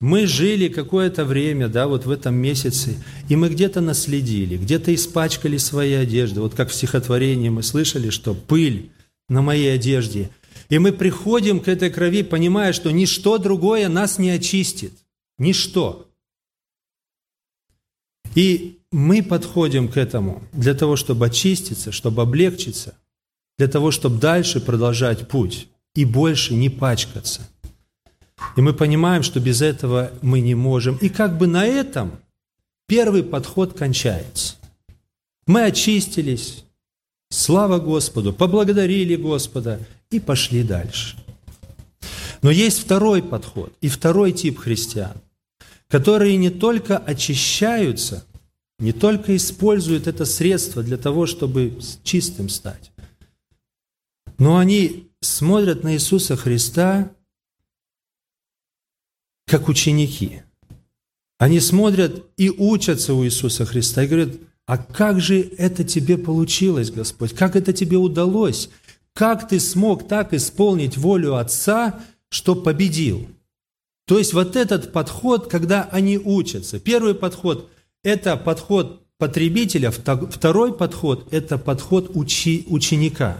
Мы 0.00 0.26
жили 0.26 0.68
какое-то 0.68 1.24
время, 1.24 1.68
да, 1.68 1.86
вот 1.86 2.04
в 2.04 2.10
этом 2.10 2.34
месяце, 2.34 3.02
и 3.30 3.36
мы 3.36 3.48
где-то 3.48 3.80
наследили, 3.80 4.58
где-то 4.58 4.94
испачкали 4.94 5.56
свои 5.56 5.94
одежды. 5.94 6.42
Вот 6.42 6.54
как 6.54 6.68
в 6.68 6.74
стихотворении 6.74 7.48
мы 7.48 7.62
слышали, 7.62 8.10
что 8.10 8.34
пыль 8.34 8.90
на 9.30 9.40
моей 9.40 9.74
одежде– 9.74 10.28
и 10.68 10.78
мы 10.78 10.92
приходим 10.92 11.60
к 11.60 11.68
этой 11.68 11.90
крови, 11.90 12.22
понимая, 12.22 12.72
что 12.72 12.90
ничто 12.90 13.38
другое 13.38 13.88
нас 13.88 14.18
не 14.18 14.30
очистит. 14.30 14.92
Ничто. 15.38 16.06
И 18.34 18.78
мы 18.90 19.22
подходим 19.22 19.88
к 19.88 19.96
этому 19.96 20.42
для 20.52 20.74
того, 20.74 20.96
чтобы 20.96 21.26
очиститься, 21.26 21.92
чтобы 21.92 22.22
облегчиться, 22.22 22.94
для 23.58 23.68
того, 23.68 23.90
чтобы 23.90 24.18
дальше 24.18 24.60
продолжать 24.60 25.28
путь 25.28 25.68
и 25.94 26.04
больше 26.04 26.54
не 26.54 26.70
пачкаться. 26.70 27.48
И 28.56 28.60
мы 28.60 28.72
понимаем, 28.72 29.22
что 29.22 29.40
без 29.40 29.62
этого 29.62 30.12
мы 30.22 30.40
не 30.40 30.54
можем. 30.54 30.96
И 30.96 31.08
как 31.08 31.38
бы 31.38 31.46
на 31.46 31.64
этом 31.64 32.18
первый 32.86 33.22
подход 33.22 33.76
кончается. 33.78 34.56
Мы 35.46 35.64
очистились, 35.64 36.64
слава 37.30 37.78
Господу, 37.78 38.32
поблагодарили 38.32 39.14
Господа 39.14 39.80
и 40.10 40.20
пошли 40.20 40.62
дальше. 40.62 41.16
Но 42.42 42.50
есть 42.50 42.80
второй 42.80 43.22
подход 43.22 43.72
и 43.80 43.88
второй 43.88 44.32
тип 44.32 44.58
христиан, 44.58 45.16
которые 45.88 46.36
не 46.36 46.50
только 46.50 46.98
очищаются, 46.98 48.24
не 48.78 48.92
только 48.92 49.34
используют 49.36 50.06
это 50.06 50.24
средство 50.24 50.82
для 50.82 50.96
того, 50.96 51.26
чтобы 51.26 51.78
чистым 52.02 52.48
стать, 52.48 52.92
но 54.38 54.58
они 54.58 55.08
смотрят 55.20 55.84
на 55.84 55.94
Иисуса 55.94 56.36
Христа 56.36 57.10
как 59.46 59.68
ученики. 59.68 60.42
Они 61.38 61.60
смотрят 61.60 62.24
и 62.36 62.50
учатся 62.50 63.14
у 63.14 63.24
Иисуса 63.24 63.64
Христа 63.64 64.02
и 64.02 64.06
говорят, 64.06 64.30
а 64.66 64.78
как 64.78 65.20
же 65.20 65.40
это 65.40 65.84
тебе 65.84 66.16
получилось, 66.16 66.90
Господь? 66.90 67.34
Как 67.34 67.56
это 67.56 67.72
тебе 67.72 67.96
удалось? 67.96 68.70
Как 69.14 69.46
ты 69.46 69.60
смог 69.60 70.08
так 70.08 70.34
исполнить 70.34 70.96
волю 70.96 71.36
Отца, 71.36 72.00
что 72.30 72.56
победил? 72.56 73.28
То 74.06 74.18
есть 74.18 74.34
вот 74.34 74.56
этот 74.56 74.92
подход, 74.92 75.48
когда 75.48 75.84
они 75.84 76.18
учатся. 76.18 76.80
Первый 76.80 77.14
подход– 77.14 77.70
это 78.02 78.36
подход 78.36 79.06
потребителя, 79.18 79.92
второй 79.92 80.76
подход– 80.76 81.28
это 81.32 81.58
подход 81.58 82.10
учи, 82.14 82.64
ученика. 82.68 83.38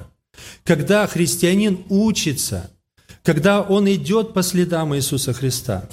Когда 0.63 1.07
христианин 1.09 1.85
учится, 1.89 2.71
когда 3.25 3.61
он 3.61 3.93
идет 3.93 4.33
по 4.33 4.43
следам 4.43 4.95
Иисуса 4.95 5.33
Христа. 5.33 5.89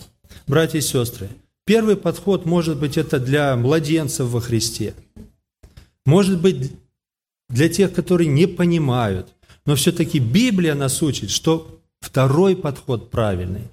Братья 0.45 0.77
и 0.77 0.81
сестры, 0.81 1.29
первый 1.65 1.95
подход 1.95 2.45
может 2.45 2.79
быть 2.79 2.97
это 2.97 3.19
для 3.19 3.55
младенцев 3.55 4.29
во 4.29 4.41
Христе. 4.41 4.93
Может 6.05 6.39
быть 6.39 6.71
для 7.50 7.67
тех, 7.67 7.93
которые 7.93 8.27
не 8.27 8.45
понимают– 8.45 9.33
но 9.65 9.75
все-таки 9.75 10.20
Библия 10.20 10.75
нас 10.75 11.01
учит, 11.01 11.30
что 11.30 11.80
второй 12.00 12.56
подход 12.56 13.12
правильный, 13.12 13.70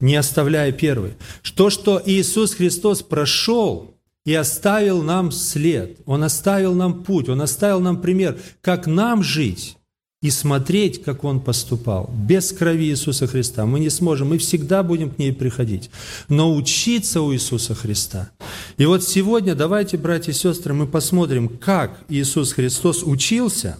не 0.00 0.16
оставляя 0.16 0.72
первый. 0.72 1.14
То, 1.54 1.70
что 1.70 2.02
Иисус 2.04 2.54
Христос 2.54 3.02
прошел 3.02 3.94
и 4.24 4.34
оставил 4.34 5.02
нам 5.02 5.32
след, 5.32 5.98
Он 6.06 6.24
оставил 6.24 6.74
нам 6.74 7.02
путь, 7.02 7.28
Он 7.28 7.40
оставил 7.40 7.80
нам 7.80 8.00
пример, 8.00 8.38
как 8.60 8.86
нам 8.86 9.22
жить 9.22 9.76
и 10.22 10.30
смотреть, 10.30 11.02
как 11.02 11.24
Он 11.24 11.40
поступал. 11.40 12.08
Без 12.14 12.52
крови 12.52 12.86
Иисуса 12.86 13.26
Христа 13.26 13.66
мы 13.66 13.80
не 13.80 13.90
сможем, 13.90 14.28
мы 14.28 14.38
всегда 14.38 14.82
будем 14.82 15.10
к 15.10 15.18
ней 15.18 15.32
приходить. 15.32 15.90
Но 16.28 16.54
учиться 16.54 17.20
у 17.22 17.32
Иисуса 17.34 17.74
Христа 17.74 18.30
И 18.76 18.86
вот 18.86 19.02
сегодня 19.02 19.54
давайте, 19.54 19.96
братья 19.96 20.30
и 20.30 20.34
сестры, 20.34 20.74
мы 20.74 20.86
посмотрим, 20.86 21.48
как 21.48 21.98
Иисус 22.08 22.52
Христос 22.52 23.02
учился, 23.02 23.78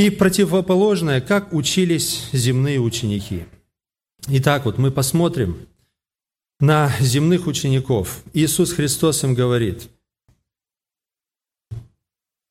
и 0.00 0.08
противоположное, 0.08 1.20
как 1.20 1.52
учились 1.52 2.30
земные 2.32 2.80
ученики. 2.80 3.44
Итак, 4.28 4.64
вот 4.64 4.78
мы 4.78 4.90
посмотрим 4.90 5.58
на 6.58 6.90
земных 7.00 7.46
учеников. 7.46 8.22
Иисус 8.32 8.72
Христос 8.72 9.24
им 9.24 9.34
говорит, 9.34 9.90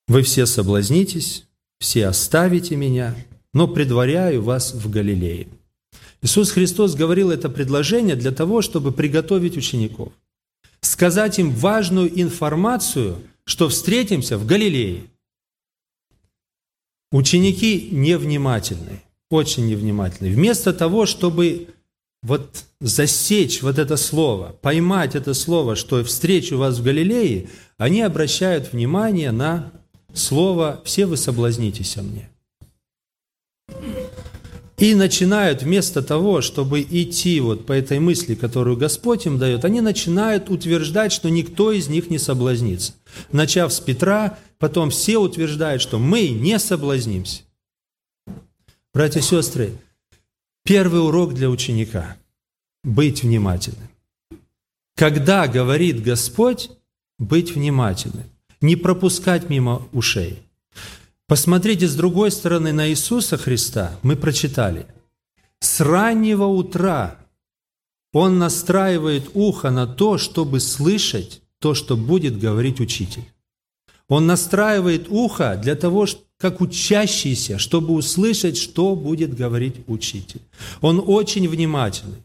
«Вы 0.08 0.22
все 0.22 0.46
соблазнитесь, 0.46 1.48
все 1.80 2.06
оставите 2.06 2.76
меня, 2.76 3.16
но 3.52 3.68
предваряю 3.68 4.44
вас 4.44 4.76
в 4.76 4.88
Галилее». 4.88 5.48
Иисус 6.22 6.52
Христос 6.52 6.94
говорил 6.94 7.32
это 7.32 7.50
предложение 7.50 8.16
для 8.16 8.32
того, 8.32 8.62
чтобы 8.62 8.92
приготовить 8.92 9.58
учеников, 9.58 10.14
сказать 10.82 11.40
им 11.40 11.50
важную 11.50 12.22
информацию, 12.22 13.24
что 13.44 13.70
встретимся 13.70 14.38
в 14.38 14.46
Галилее. 14.46 15.06
Ученики 17.12 17.90
невнимательны, 17.92 19.02
очень 19.30 19.68
невнимательны. 19.68 20.30
Вместо 20.30 20.74
того, 20.74 21.06
чтобы 21.06 21.70
вот 22.22 22.66
засечь 22.80 23.62
вот 23.62 23.80
это 23.80 23.98
слово, 23.98 24.56
поймать 24.62 25.16
это 25.16 25.34
слово, 25.34 25.76
что 25.76 26.04
встречу 26.04 26.58
вас 26.58 26.78
в 26.78 26.84
Галилее, 26.84 27.50
они 27.78 28.02
обращают 28.02 28.74
внимание 28.74 29.32
на 29.32 29.72
слово 30.14 30.82
«все 30.86 31.06
вы 31.06 31.18
соблазнитесь 31.18 31.98
о 31.98 32.04
мне». 32.04 32.30
И 34.80 34.96
начинают 34.96 35.62
вместо 35.62 36.02
того, 36.02 36.40
чтобы 36.40 36.82
идти 36.82 37.42
вот 37.42 37.66
по 37.66 37.74
этой 37.74 38.00
мысли, 38.00 38.34
которую 38.34 38.78
Господь 38.78 39.26
им 39.26 39.38
дает, 39.38 39.66
они 39.66 39.82
начинают 39.82 40.50
утверждать, 40.50 41.12
что 41.12 41.30
никто 41.30 41.74
из 41.74 41.90
них 41.90 42.10
не 42.10 42.18
соблазнится. 42.18 42.94
Начав 43.34 43.74
с 43.74 43.82
Петра, 43.82 44.40
потом 44.58 44.90
все 44.90 45.18
утверждают, 45.18 45.82
что 45.82 46.00
мы 46.00 46.30
не 46.30 46.58
соблазнимся. 46.60 47.42
Братья 48.94 49.20
и 49.20 49.24
сестры, 49.24 49.74
первый 50.64 51.04
урок 51.06 51.34
для 51.34 51.50
ученика– 51.50 52.16
быть 52.86 53.24
внимательным. 53.24 53.90
Когда 54.96 55.48
говорит 55.48 56.02
Господь, 56.02 56.70
быть 57.18 57.54
внимательным, 57.54 58.30
не 58.62 58.78
пропускать 58.78 59.50
мимо 59.50 59.86
ушей– 59.92 60.40
Посмотрите 61.30 61.88
с 61.88 61.94
другой 61.94 62.32
стороны 62.32 62.74
на 62.74 62.90
Иисуса 62.90 63.38
Христа. 63.38 63.96
Мы 64.02 64.16
прочитали. 64.16 64.88
С 65.60 65.80
раннего 65.80 66.46
утра 66.46 67.20
Он 68.12 68.40
настраивает 68.40 69.30
ухо 69.36 69.70
на 69.70 69.86
то, 69.86 70.18
чтобы 70.18 70.60
слышать 70.60 71.44
то, 71.60 71.76
что 71.76 71.96
будет 71.96 72.40
говорить 72.40 72.80
учитель. 72.80 73.26
Он 74.08 74.26
настраивает 74.26 75.06
ухо 75.10 75.56
для 75.62 75.76
того, 75.76 76.08
как 76.40 76.62
учащийся, 76.62 77.60
чтобы 77.60 77.94
услышать, 77.94 78.58
что 78.58 78.96
будет 78.96 79.36
говорить 79.36 79.76
учитель. 79.86 80.42
Он 80.82 81.04
очень 81.06 81.48
внимательный. 81.48 82.24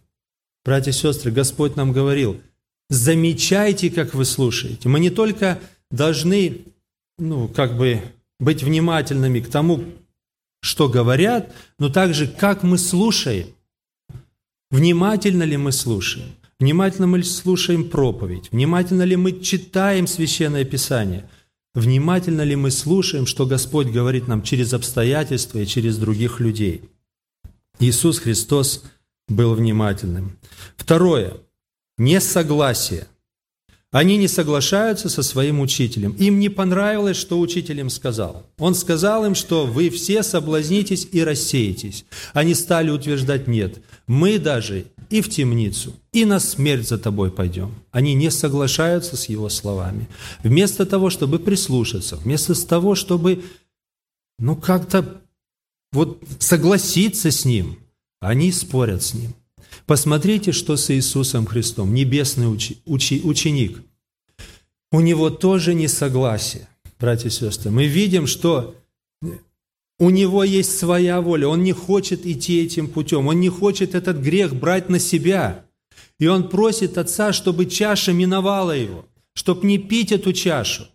Братья 0.64 0.92
и 0.92 0.94
сестры, 0.94 1.30
Господь 1.30 1.76
нам 1.76 1.92
говорил, 1.92 2.40
замечайте, 2.88 3.90
как 3.90 4.14
вы 4.14 4.24
слушаете. 4.24 4.88
Мы 4.88 4.98
не 4.98 5.10
только 5.10 5.60
должны, 5.90 6.62
ну, 7.18 7.48
как 7.48 7.76
бы 7.76 8.00
быть 8.40 8.62
внимательными 8.62 9.40
к 9.40 9.48
тому, 9.48 9.84
что 10.60 10.88
говорят, 10.88 11.52
но 11.78 11.88
также 11.88 12.26
как 12.26 12.62
мы 12.62 12.78
слушаем. 12.78 13.48
Внимательно 14.70 15.42
ли 15.42 15.56
мы 15.56 15.72
слушаем? 15.72 16.34
Внимательно 16.58 17.06
мы 17.06 17.22
слушаем 17.22 17.88
проповедь? 17.88 18.50
Внимательно 18.50 19.02
ли 19.02 19.16
мы 19.16 19.40
читаем 19.40 20.06
Священное 20.06 20.64
Писание? 20.64 21.28
Внимательно 21.74 22.42
ли 22.42 22.56
мы 22.56 22.70
слушаем, 22.70 23.26
что 23.26 23.46
Господь 23.46 23.88
говорит 23.88 24.28
нам 24.28 24.42
через 24.42 24.72
обстоятельства 24.72 25.58
и 25.58 25.66
через 25.66 25.98
других 25.98 26.40
людей? 26.40 26.88
Иисус 27.80 28.20
Христос 28.20 28.84
был 29.28 29.54
внимательным. 29.54 30.38
Второе. 30.76 31.34
Несогласие. 31.98 33.06
Они 33.94 34.16
не 34.16 34.26
соглашаются 34.26 35.08
со 35.08 35.22
своим 35.22 35.60
учителем. 35.60 36.16
Им 36.18 36.40
не 36.40 36.48
понравилось, 36.48 37.16
что 37.16 37.38
учитель 37.38 37.78
им 37.78 37.90
сказал. 37.90 38.44
Он 38.58 38.74
сказал 38.74 39.24
им, 39.24 39.36
что 39.36 39.66
вы 39.66 39.88
все 39.88 40.24
соблазнитесь 40.24 41.06
и 41.12 41.22
рассеетесь. 41.22 42.04
Они 42.32 42.54
стали 42.54 42.90
утверждать 42.90 43.46
«нет». 43.46 43.80
Мы 44.08 44.40
даже 44.40 44.86
и 45.10 45.20
в 45.20 45.30
темницу, 45.30 45.94
и 46.10 46.24
на 46.24 46.40
смерть 46.40 46.88
за 46.88 46.98
тобой 46.98 47.30
пойдем. 47.30 47.72
Они 47.92 48.14
не 48.14 48.32
соглашаются 48.32 49.16
с 49.16 49.28
его 49.28 49.48
словами. 49.48 50.08
Вместо 50.42 50.86
того, 50.86 51.08
чтобы 51.08 51.38
прислушаться, 51.38 52.16
вместо 52.16 52.52
того, 52.66 52.96
чтобы, 52.96 53.44
ну, 54.40 54.56
как-то 54.56 55.22
вот 55.92 56.20
согласиться 56.40 57.30
с 57.30 57.44
ним, 57.44 57.78
они 58.20 58.50
спорят 58.50 59.04
с 59.04 59.14
ним. 59.14 59.34
Посмотрите, 59.86 60.52
что 60.52 60.76
с 60.76 60.90
Иисусом 60.90 61.44
Христом, 61.44 61.92
небесный 61.92 62.50
учи, 62.50 62.78
учи, 62.86 63.20
ученик. 63.22 63.82
У 64.90 65.00
него 65.00 65.28
тоже 65.28 65.74
несогласие, 65.74 66.68
братья 66.98 67.28
и 67.28 67.32
сестры. 67.32 67.70
Мы 67.70 67.86
видим, 67.86 68.26
что 68.26 68.74
у 69.98 70.08
него 70.08 70.42
есть 70.42 70.78
своя 70.78 71.20
воля, 71.20 71.48
он 71.48 71.62
не 71.62 71.72
хочет 71.72 72.24
идти 72.24 72.64
этим 72.64 72.88
путем, 72.88 73.26
он 73.26 73.40
не 73.40 73.50
хочет 73.50 73.94
этот 73.94 74.18
грех 74.18 74.54
брать 74.54 74.88
на 74.88 74.98
себя. 74.98 75.66
И 76.18 76.28
он 76.28 76.48
просит 76.48 76.96
Отца, 76.96 77.32
чтобы 77.32 77.66
чаша 77.66 78.12
миновала 78.12 78.72
его, 78.72 79.04
чтобы 79.34 79.66
не 79.66 79.76
пить 79.76 80.12
эту 80.12 80.32
чашу. 80.32 80.86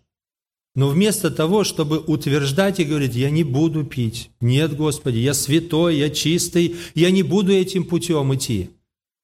Но 0.74 0.88
вместо 0.88 1.30
того, 1.30 1.62
чтобы 1.62 1.98
утверждать 1.98 2.80
и 2.80 2.84
говорить, 2.84 3.14
я 3.14 3.30
не 3.30 3.44
буду 3.44 3.84
пить, 3.84 4.30
нет, 4.40 4.76
Господи, 4.76 5.18
я 5.18 5.34
святой, 5.34 5.96
я 5.96 6.10
чистый, 6.10 6.76
я 6.94 7.10
не 7.10 7.22
буду 7.22 7.52
этим 7.52 7.84
путем 7.84 8.34
идти 8.34 8.70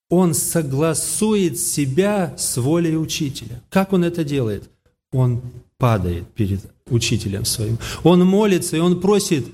он 0.09 0.35
согласует 0.35 1.59
себя 1.59 2.35
с 2.39 2.57
волей 2.57 2.97
учителя. 2.97 3.63
Как 3.71 3.93
он 3.93 4.05
это 4.05 4.25
делает? 4.25 4.71
Он 5.13 5.43
падает 5.79 6.29
перед 6.35 6.61
учителем 6.87 7.45
своим. 7.45 7.79
Он 8.05 8.25
молится, 8.25 8.77
и 8.77 8.81
он 8.81 9.01
просит, 9.01 9.47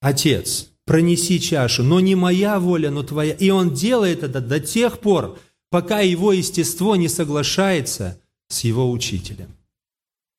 «Отец, 0.00 0.68
пронеси 0.84 1.40
чашу, 1.40 1.84
но 1.84 2.00
не 2.00 2.14
моя 2.14 2.60
воля, 2.60 2.90
но 2.90 3.02
твоя». 3.02 3.32
И 3.34 3.50
он 3.50 3.72
делает 3.72 4.22
это 4.22 4.40
до 4.40 4.60
тех 4.60 4.98
пор, 4.98 5.38
пока 5.70 6.00
его 6.00 6.32
естество 6.32 6.96
не 6.96 7.08
соглашается 7.08 8.20
с 8.48 8.64
его 8.64 8.90
учителем. 8.90 9.48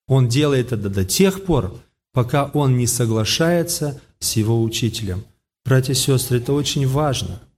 Он 0.08 0.28
делает 0.28 0.74
это 0.74 0.90
до 0.90 1.06
тех 1.06 1.46
пор, 1.46 1.80
пока 2.12 2.46
он 2.54 2.78
не 2.78 2.86
соглашается 2.86 4.00
с 4.20 4.36
его 4.36 4.62
учителем. 4.62 5.24
Братья 5.66 5.94
и 5.94 5.96
сестры, 5.96 6.38
это 6.38 6.54
очень 6.54 6.88
важно– 6.88 7.42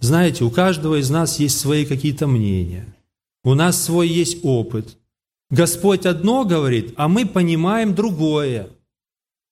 знаете, 0.00 0.44
у 0.44 0.50
каждого 0.50 1.00
из 1.00 1.10
нас 1.10 1.40
есть 1.40 1.58
свои 1.58 1.84
какие-то 1.84 2.26
мнения. 2.26 2.86
У 3.44 3.54
нас 3.54 3.82
свой 3.82 4.08
есть 4.08 4.38
опыт. 4.42 4.96
Господь 5.50 6.06
одно 6.06 6.44
говорит, 6.44 6.92
а 6.96 7.08
мы 7.08 7.26
понимаем 7.26 7.94
другое. 7.94 8.68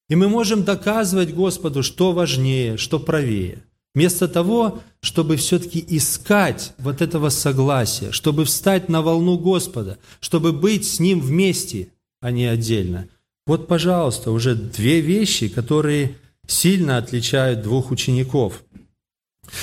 И 0.09 0.15
мы 0.15 0.29
можем 0.29 0.63
доказывать 0.63 1.35
Господу, 1.35 1.83
что 1.83 2.13
важнее, 2.13 2.77
что 2.77 3.01
правее. 3.01 3.65
Вместо 3.95 4.29
того, 4.29 4.83
чтобы 5.01 5.37
все-таки 5.37 5.83
искать 5.89 6.75
вот 6.79 7.01
этого 7.01 7.31
согласия, 7.31 8.13
чтобы 8.13 8.45
встать 8.45 8.89
на 8.89 9.03
волну 9.03 9.39
Господа, 9.39 9.99
чтобы 10.21 10.53
быть 10.53 10.87
с 10.87 11.01
Ним 11.01 11.21
вместе, 11.21 11.89
а 12.21 12.31
не 12.31 12.45
отдельно. 12.45 13.09
Вот, 13.47 13.67
пожалуйста, 13.67 14.31
уже 14.33 14.55
две 14.55 15.01
вещи, 15.01 15.49
которые 15.49 16.17
сильно 16.47 16.99
отличают 16.99 17.63
двух 17.63 17.91
учеников– 17.91 18.63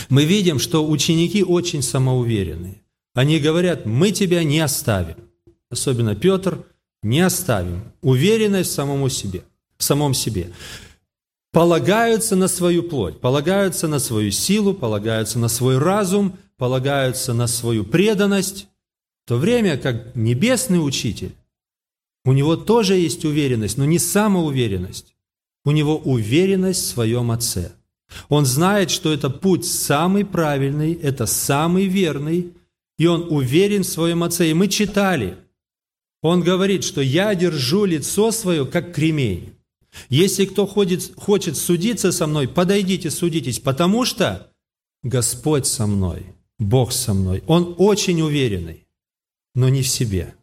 мы 0.10 0.26
видим, 0.26 0.60
что 0.60 0.88
ученики 0.88 1.44
очень 1.44 1.82
самоуверенные. 1.82 2.82
Они 3.14 3.40
говорят, 3.40 3.86
мы 3.86 4.12
тебя 4.12 4.44
не 4.44 4.60
оставим. 4.60 5.16
Особенно 5.70 6.16
Петр, 6.16 6.66
не 7.02 7.22
оставим. 7.22 7.92
Уверенность 8.02 8.72
в 8.72 8.74
самому 8.74 9.10
себе, 9.10 9.44
в 9.78 9.84
самом 9.84 10.14
себе. 10.14 10.52
Полагаются 11.52 12.36
на 12.36 12.48
свою 12.48 12.84
плоть, 12.84 13.20
полагаются 13.20 13.88
на 13.88 14.00
свою 14.00 14.32
силу, 14.32 14.74
полагаются 14.74 15.38
на 15.38 15.48
свой 15.48 15.78
разум, 15.78 16.38
полагаются 16.58 17.34
на 17.34 17.48
свою 17.48 17.84
преданность, 17.84 18.68
в 19.26 19.30
то 19.30 19.38
время 19.38 19.78
как 19.78 20.16
небесный 20.16 20.86
учитель, 20.86 21.36
у 22.26 22.32
него 22.32 22.56
тоже 22.56 22.96
есть 22.96 23.26
уверенность, 23.26 23.78
но 23.78 23.86
не 23.86 24.00
самоуверенность. 24.00 25.16
У 25.66 25.72
него 25.72 25.98
уверенность 25.98 26.84
в 26.84 26.88
своем 26.88 27.32
Отце– 27.32 27.74
он 28.30 28.46
знает, 28.46 28.92
что 28.92 29.12
это 29.14 29.30
путь 29.30 29.66
самый 29.66 30.26
правильный, 30.26 30.94
это 30.94 31.26
самый 31.26 31.86
верный, 31.88 32.54
и 32.98 33.08
он 33.08 33.28
уверен 33.30 33.84
в 33.84 33.88
своем 33.88 34.24
Отце. 34.24 34.50
И 34.50 34.54
мы 34.54 34.68
читали, 34.68 35.38
он 36.22 36.42
говорит, 36.42 36.84
что 36.84 37.02
я 37.02 37.36
держу 37.36 37.86
лицо 37.86 38.32
свое, 38.32 38.66
как 38.66 38.94
кремень. 38.94 39.54
Если 40.10 40.46
кто 40.46 40.66
ходит, 40.66 41.14
хочет 41.18 41.58
судиться 41.58 42.12
со 42.12 42.28
мной, 42.28 42.48
подойдите, 42.48 43.12
судитесь, 43.12 43.60
потому 43.60 44.06
что 44.06 44.52
Господь 45.04 45.68
со 45.68 45.86
мной, 45.86 46.26
Бог 46.60 46.92
со 46.92 47.14
мной. 47.14 47.44
Он 47.48 47.76
очень 47.78 48.22
уверенный. 48.22 48.88
но 49.56 49.70
не 49.70 49.82
в 49.84 49.88
себе. 49.88 50.34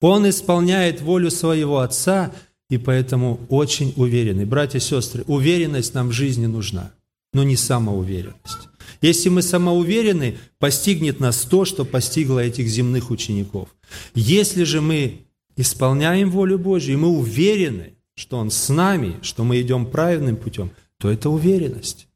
Он 0.00 0.28
исполняет 0.28 1.00
волю 1.00 1.30
своего 1.30 1.78
Отца, 1.80 2.32
и 2.68 2.78
поэтому 2.78 3.40
очень 3.48 3.92
уверенный. 3.96 4.44
Братья 4.44 4.78
и 4.78 4.80
сестры, 4.80 5.24
уверенность 5.26 5.94
нам 5.94 6.08
в 6.08 6.12
жизни 6.12 6.46
нужна, 6.46 6.92
но 7.36 7.44
не 7.44 7.54
самоуверенность. 7.54 8.70
Если 9.02 9.28
мы 9.28 9.42
самоуверены, 9.42 10.38
постигнет 10.58 11.20
нас 11.20 11.42
то, 11.42 11.66
что 11.66 11.84
постигло 11.84 12.38
этих 12.38 12.66
земных 12.66 13.10
учеников. 13.10 13.68
Если 14.14 14.64
же 14.64 14.80
мы 14.80 15.26
исполняем 15.54 16.30
волю 16.30 16.58
Божью, 16.58 16.94
и 16.94 16.96
мы 16.96 17.08
уверены, 17.08 17.92
что 18.14 18.38
Он 18.38 18.50
с 18.50 18.70
нами, 18.70 19.16
что 19.20 19.44
мы 19.44 19.60
идем 19.60 19.84
правильным 19.84 20.36
путем, 20.36 20.70
то 20.96 21.10
это 21.10 21.28
уверенность. 21.28 22.08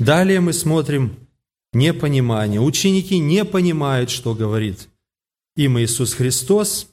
Далее 0.00 0.40
мы 0.40 0.52
смотрим 0.52 1.16
непонимание. 1.72 2.60
Ученики 2.60 3.20
не 3.20 3.44
понимают, 3.44 4.10
что 4.10 4.34
говорит 4.34 4.88
им 5.54 5.78
Иисус 5.78 6.12
Христос, 6.12 6.88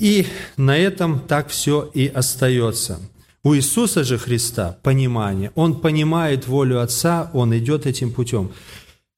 и 0.00 0.26
на 0.56 0.76
этом 0.76 1.20
так 1.20 1.48
все 1.48 1.88
и 1.94 2.08
остается. 2.08 3.00
У 3.48 3.54
Иисуса 3.54 4.04
же 4.04 4.18
Христа 4.18 4.78
понимание. 4.82 5.52
Он 5.54 5.80
понимает 5.80 6.46
волю 6.46 6.82
Отца, 6.82 7.30
он 7.32 7.56
идет 7.56 7.86
этим 7.86 8.12
путем. 8.12 8.52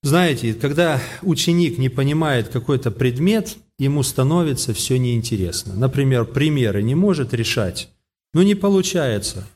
Знаете, 0.04 0.54
когда 0.54 1.02
ученик 1.22 1.78
не 1.78 1.88
понимает 1.88 2.48
какой-то 2.48 2.92
предмет, 2.92 3.56
ему 3.80 4.04
становится 4.04 4.72
все 4.72 5.00
неинтересно. 5.00 5.74
Например, 5.74 6.24
примеры 6.24 6.80
не 6.80 6.94
может 6.94 7.34
решать, 7.34 7.90
но 8.32 8.44
не 8.44 8.54
получается. 8.54 9.48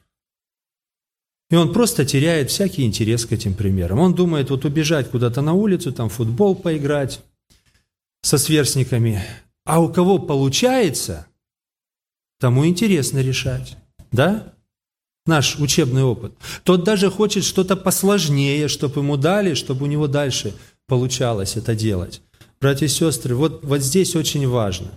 И 1.50 1.54
он 1.54 1.72
просто 1.72 2.04
теряет 2.04 2.50
всякий 2.50 2.82
интерес 2.82 3.26
к 3.26 3.32
этим 3.32 3.54
примерам. 3.54 4.00
Он 4.00 4.12
думает 4.12 4.50
вот 4.50 4.64
убежать 4.64 5.08
куда-то 5.08 5.40
на 5.40 5.52
улицу, 5.52 5.92
там 5.92 6.08
футбол 6.08 6.56
поиграть 6.56 7.20
со 8.22 8.38
сверстниками. 8.38 9.22
А 9.64 9.80
у 9.80 9.88
кого 9.92 10.18
получается, 10.18 11.28
тому 12.40 12.66
интересно 12.66 13.20
решать. 13.20 13.76
Да? 14.10 14.53
Наш 15.26 15.56
учебный 15.58 16.02
опыт. 16.02 16.34
Тот 16.64 16.84
даже 16.84 17.10
хочет 17.10 17.44
что-то 17.44 17.76
посложнее, 17.76 18.68
чтобы 18.68 19.00
ему 19.00 19.16
дали, 19.16 19.54
чтобы 19.54 19.84
у 19.84 19.88
него 19.88 20.06
дальше 20.06 20.52
получалось 20.86 21.56
это 21.56 21.74
делать. 21.74 22.20
Братья 22.60 22.84
и 22.84 22.90
сестры, 22.90 23.34
вот, 23.34 23.64
вот 23.64 23.80
здесь 23.80 24.14
очень 24.16 24.46
важно. 24.46 24.88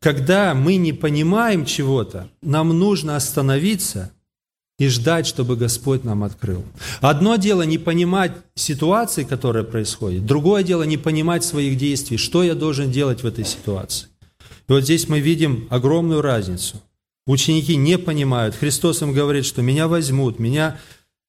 Когда 0.00 0.54
мы 0.54 0.76
не 0.76 0.92
понимаем 0.92 1.64
чего-то, 1.64 2.28
нам 2.42 2.76
нужно 2.76 3.14
остановиться 3.14 4.10
и 4.80 4.88
ждать, 4.88 5.28
чтобы 5.28 5.54
Господь 5.54 6.02
нам 6.02 6.24
открыл. 6.24 6.64
Одно 7.00 7.36
дело 7.36 7.62
не 7.62 7.78
понимать 7.78 8.32
ситуации, 8.56 9.22
которая 9.22 9.62
происходит, 9.62 10.26
другое 10.26 10.64
дело 10.64 10.82
не 10.82 10.96
понимать 10.96 11.44
своих 11.44 11.78
действий, 11.78 12.16
что 12.16 12.42
я 12.42 12.56
должен 12.56 12.90
делать 12.90 13.22
в 13.22 13.26
этой 13.26 13.44
ситуации. 13.44 14.08
И 14.68 14.72
вот 14.72 14.82
здесь 14.82 15.08
мы 15.08 15.20
видим 15.20 15.68
огромную 15.70 16.20
разницу– 16.20 16.82
Ученики 17.26 17.76
не 17.76 17.98
понимают. 17.98 18.54
Христос 18.54 19.02
им 19.02 19.12
говорит, 19.12 19.44
что 19.44 19.62
меня 19.62 19.86
возьмут, 19.86 20.38
меня 20.38 20.80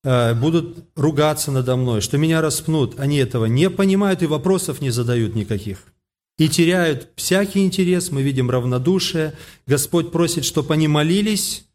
э, 0.03 0.33
будут 0.33 0.85
ругаться 0.95 1.51
надо 1.51 1.75
мной, 1.75 2.01
что 2.01 2.17
меня 2.17 2.41
распнут. 2.41 2.99
Они 2.99 3.17
этого 3.17 3.45
не 3.45 3.69
понимают 3.69 4.23
и 4.23 4.27
вопросов 4.27 4.81
не 4.81 4.89
задают 4.89 5.35
никаких. 5.35 5.83
И 6.39 6.49
теряют 6.49 7.09
всякий 7.15 7.63
интерес, 7.63 8.09
мы 8.11 8.23
видим 8.23 8.49
равнодушие. 8.49 9.33
Господь 9.67 10.11
просит, 10.11 10.45
чтобы 10.45 10.73
они 10.73 10.87
молились, 10.87 11.65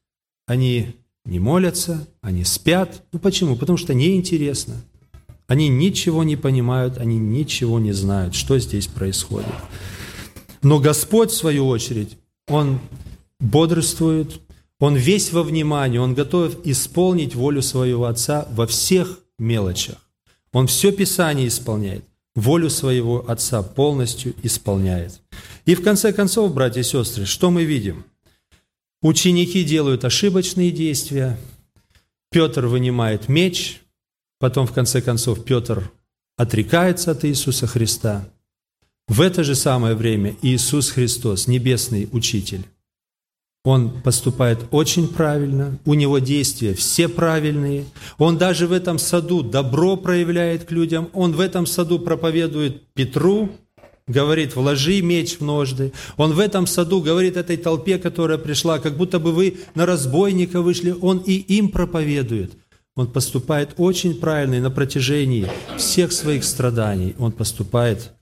они 0.46 0.96
не 1.24 1.38
молятся, 1.38 2.08
они 2.20 2.42
спят. 2.42 3.04
Ну 3.12 3.20
почему? 3.20 3.54
Потому 3.54 3.78
что 3.78 3.94
неинтересно. 3.94 4.82
Они 5.46 5.68
ничего 5.68 6.24
не 6.24 6.36
понимают, 6.36 6.98
они 6.98 7.18
ничего 7.18 7.78
не 7.78 7.92
знают, 7.92 8.34
что 8.34 8.58
здесь 8.58 8.88
происходит. 8.88 9.54
Но 10.62 10.80
Господь, 10.80 11.30
в 11.30 11.36
свою 11.36 11.68
очередь, 11.68 12.18
Он 12.48 12.80
бодрствует, 13.40 14.40
он 14.80 14.96
весь 14.96 15.32
во 15.32 15.42
внимании, 15.42 15.98
он 15.98 16.14
готов 16.14 16.64
исполнить 16.64 17.34
волю 17.34 17.62
своего 17.62 18.04
Отца 18.06 18.46
во 18.52 18.66
всех 18.66 19.20
мелочах. 19.38 19.96
Он 20.52 20.66
все 20.66 20.92
Писание 20.92 21.48
исполняет, 21.48 22.04
волю 22.34 22.70
своего 22.70 23.28
Отца 23.28 23.62
полностью 23.62 24.34
исполняет. 24.42 25.20
И 25.66 25.74
в 25.74 25.82
конце 25.82 26.12
концов, 26.12 26.54
братья 26.54 26.80
и 26.80 26.84
сестры, 26.84 27.26
что 27.26 27.50
мы 27.50 27.64
видим? 27.64 28.04
Ученики 29.02 29.64
делают 29.64 30.04
ошибочные 30.04 30.70
действия, 30.70 31.38
Петр 32.30 32.66
вынимает 32.66 33.28
меч, 33.28 33.80
потом 34.38 34.66
в 34.66 34.72
конце 34.72 35.00
концов 35.00 35.44
Петр 35.44 35.90
отрекается 36.36 37.12
от 37.12 37.24
Иисуса 37.24 37.66
Христа. 37.66 38.28
В 39.06 39.20
это 39.20 39.44
же 39.44 39.54
самое 39.54 39.94
время 39.94 40.36
Иисус 40.42 40.90
Христос, 40.90 41.46
Небесный 41.46 42.08
Учитель, 42.12 42.64
он 43.68 43.90
поступает 44.00 44.60
очень 44.70 45.08
правильно, 45.08 45.78
у 45.84 45.92
него 45.92 46.20
действия 46.20 46.72
все 46.72 47.06
правильные. 47.06 47.84
Он 48.16 48.38
даже 48.38 48.66
в 48.66 48.72
этом 48.72 48.98
саду 48.98 49.42
добро 49.42 49.98
проявляет 49.98 50.64
к 50.64 50.70
людям. 50.70 51.10
Он 51.12 51.32
в 51.32 51.40
этом 51.40 51.66
саду 51.66 51.98
проповедует 51.98 52.82
Петру, 52.94 53.50
говорит, 54.06 54.56
вложи 54.56 55.02
меч 55.02 55.36
в 55.36 55.44
ножды. 55.44 55.92
Он 56.16 56.32
в 56.32 56.38
этом 56.38 56.66
саду 56.66 57.02
говорит 57.02 57.36
этой 57.36 57.58
толпе, 57.58 57.98
которая 57.98 58.38
пришла, 58.38 58.78
как 58.78 58.96
будто 58.96 59.18
бы 59.18 59.32
вы 59.32 59.58
на 59.74 59.84
разбойника 59.84 60.62
вышли. 60.62 60.96
Он 61.02 61.18
и 61.18 61.34
им 61.34 61.68
проповедует. 61.68 62.52
Он 62.96 63.06
поступает 63.06 63.74
очень 63.76 64.14
правильно 64.14 64.54
и 64.54 64.60
на 64.60 64.70
протяжении 64.70 65.46
всех 65.76 66.12
своих 66.12 66.44
страданий. 66.44 67.14
Он 67.18 67.32
поступает 67.32 68.12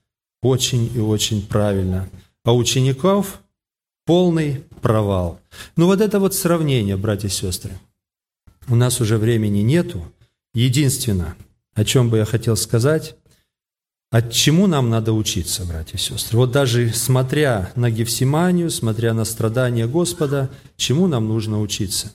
очень 0.43 0.91
и 0.93 0.99
очень 0.99 1.47
правильно. 1.47 2.09
А 2.45 2.53
учеников 2.53 3.43
полный 4.07 4.65
провал. 4.81 5.41
Ну 5.77 5.87
вот 5.87 6.01
это 6.01 6.19
вот 6.19 6.35
сравнение, 6.35 6.97
братья 6.97 7.29
и 7.29 7.31
сестры. 7.31 7.79
У 8.69 8.75
нас 8.75 9.01
уже 9.01 9.19
времени 9.19 9.59
нету. 9.59 10.11
Единственное, 10.55 11.37
о 11.75 11.85
чем 11.85 12.09
бы 12.09 12.17
я 12.17 12.25
хотел 12.25 12.57
сказать, 12.57 13.17
от 14.11 14.33
чему 14.33 14.67
нам 14.69 14.89
надо 14.89 15.13
учиться, 15.13 15.65
братья 15.67 15.99
и 15.99 16.01
сестры? 16.01 16.39
Вот 16.39 16.53
даже 16.53 16.93
смотря 16.95 17.73
на 17.77 17.91
Гефсиманию, 17.91 18.71
смотря 18.71 19.13
на 19.13 19.25
страдания 19.25 19.87
Господа, 19.87 20.51
чему 20.77 21.09
нам 21.09 21.29
нужно 21.29 21.61
учиться? 21.61 22.13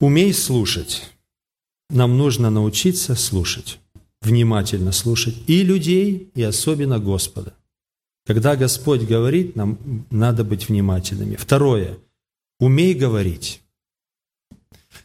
Умей 0.00 0.32
слушать. 0.32 1.02
Нам 1.90 2.18
нужно 2.18 2.50
научиться 2.50 3.14
слушать, 3.14 3.80
внимательно 4.20 4.92
слушать 4.92 5.34
и 5.46 5.62
людей, 5.62 6.30
и 6.34 6.42
особенно 6.42 6.98
Господа. 6.98 7.54
Когда 8.28 8.56
Господь 8.56 9.04
говорит, 9.04 9.56
нам 9.56 9.78
надо 10.10 10.44
быть 10.44 10.68
внимательными. 10.68 11.36
Второе. 11.36 11.96
Умей 12.60 12.92
говорить. 12.92 13.62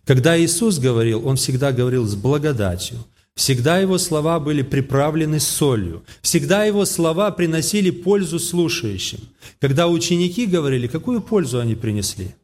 Когда 0.04 0.38
Иисус 0.38 0.78
говорил, 0.78 1.26
Он 1.26 1.38
всегда 1.38 1.72
говорил 1.72 2.06
с 2.06 2.16
благодатью. 2.16 2.98
Всегда 3.34 3.78
Его 3.78 3.98
слова 3.98 4.42
были 4.42 4.62
приправлены 4.62 5.40
солью. 5.40 6.04
Всегда 6.22 6.66
Его 6.66 6.84
слова 6.84 7.32
приносили 7.32 7.92
пользу 7.92 8.40
слушающим. 8.40 9.20
Когда 9.62 9.88
ученики 9.88 10.46
говорили, 10.46 10.88
какую 10.88 11.22
пользу 11.22 11.62
они 11.62 11.76
принесли? 11.76 12.36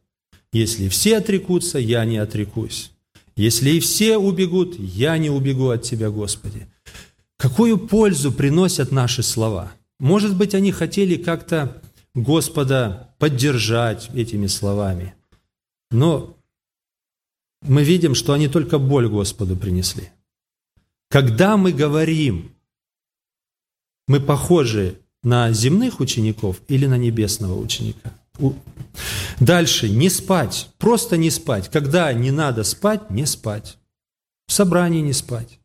Если 0.50 0.88
все 0.88 1.18
отрекутся, 1.18 1.78
я 1.78 2.06
не 2.06 2.16
отрекусь. 2.16 2.90
Если 3.36 3.72
и 3.72 3.80
все 3.80 4.16
убегут, 4.16 4.76
я 4.78 5.18
не 5.18 5.28
убегу 5.28 5.68
от 5.68 5.82
Тебя, 5.82 6.08
Господи. 6.08 6.66
Какую 7.36 7.76
пользу 7.76 8.32
приносят 8.32 8.92
наши 8.92 9.22
слова– 9.22 9.72
может 10.00 10.36
быть, 10.36 10.54
они 10.54 10.72
хотели 10.72 11.16
как-то 11.16 11.80
Господа 12.14 13.14
поддержать 13.18 14.10
этими 14.14 14.48
словами. 14.48 15.14
Но 15.90 16.36
мы 17.62 17.84
видим, 17.84 18.14
что 18.14 18.32
они 18.32 18.48
только 18.48 18.78
боль 18.78 19.08
Господу 19.08 19.56
принесли. 19.56 20.10
Когда 21.08 21.56
мы 21.56 21.72
говорим, 21.72 22.54
мы 24.08 24.20
похожи 24.20 24.98
на 25.22 25.52
земных 25.52 26.00
учеников 26.00 26.62
или 26.66 26.86
на 26.86 26.96
небесного 26.96 27.60
ученика. 27.60 28.12
Дальше, 29.38 29.90
не 29.90 30.08
спать, 30.08 30.70
просто 30.78 31.18
не 31.18 31.30
спать. 31.30 31.68
Когда 31.68 32.12
не 32.14 32.30
надо 32.30 32.64
спать, 32.64 33.10
не 33.10 33.26
спать. 33.26 33.76
В 34.46 34.52
собрании 34.52 35.02
не 35.02 35.12
спать. 35.12 35.59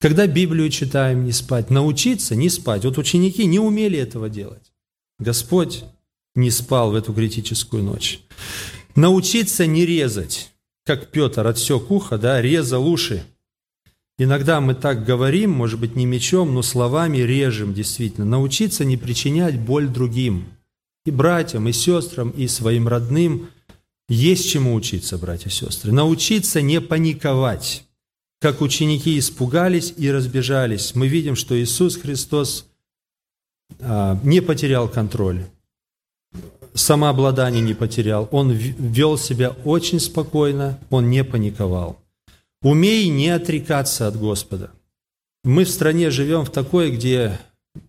Когда 0.00 0.28
Библию 0.28 0.70
читаем, 0.70 1.24
не 1.24 1.32
спать. 1.32 1.70
Научиться 1.70 2.36
не 2.36 2.48
спать. 2.48 2.84
Вот 2.84 2.98
ученики 2.98 3.44
не 3.46 3.58
умели 3.58 3.98
этого 3.98 4.28
делать. 4.28 4.72
Господь 5.18 5.84
не 6.36 6.50
спал 6.50 6.92
в 6.92 6.94
эту 6.94 7.12
критическую 7.12 7.82
ночь. 7.82 8.20
Научиться 8.94 9.66
не 9.66 9.84
резать, 9.84 10.52
как 10.86 11.10
Петр 11.10 11.46
отсек 11.46 11.90
ухо, 11.90 12.16
да, 12.16 12.40
резал 12.40 12.86
уши. 12.86 13.24
Иногда 14.18 14.60
мы 14.60 14.74
так 14.74 15.04
говорим, 15.04 15.50
может 15.50 15.80
быть, 15.80 15.96
не 15.96 16.06
мечом, 16.06 16.54
но 16.54 16.62
словами 16.62 17.18
режем, 17.18 17.74
действительно. 17.74 18.24
Научиться 18.24 18.84
не 18.84 18.96
причинять 18.96 19.58
боль 19.58 19.88
другим. 19.88 20.46
И 21.04 21.10
братьям, 21.10 21.68
и 21.68 21.72
сестрам, 21.72 22.30
и 22.30 22.46
своим 22.46 22.86
родным. 22.86 23.48
Есть 24.08 24.48
чему 24.48 24.74
учиться, 24.74 25.18
братья 25.18 25.48
и 25.48 25.52
сестры. 25.52 25.92
Научиться 25.92 26.60
не 26.60 26.80
паниковать 26.80 27.84
как 28.40 28.60
ученики 28.60 29.18
испугались 29.18 29.92
и 29.96 30.10
разбежались, 30.10 30.94
мы 30.94 31.08
видим, 31.08 31.34
что 31.36 31.60
Иисус 31.60 31.96
Христос 31.96 32.66
а, 33.80 34.18
не 34.22 34.40
потерял 34.40 34.88
контроль, 34.88 35.44
самообладание 36.74 37.62
не 37.62 37.74
потерял, 37.74 38.28
он 38.30 38.52
вел 38.52 39.18
себя 39.18 39.50
очень 39.64 40.00
спокойно, 40.00 40.78
он 40.90 41.10
не 41.10 41.24
паниковал. 41.24 41.98
Умей 42.62 43.08
не 43.08 43.28
отрекаться 43.28 44.08
от 44.08 44.16
Господа. 44.16 44.70
Мы 45.44 45.64
в 45.64 45.70
стране 45.70 46.10
живем 46.10 46.44
в 46.44 46.50
такой, 46.50 46.90
где 46.90 47.38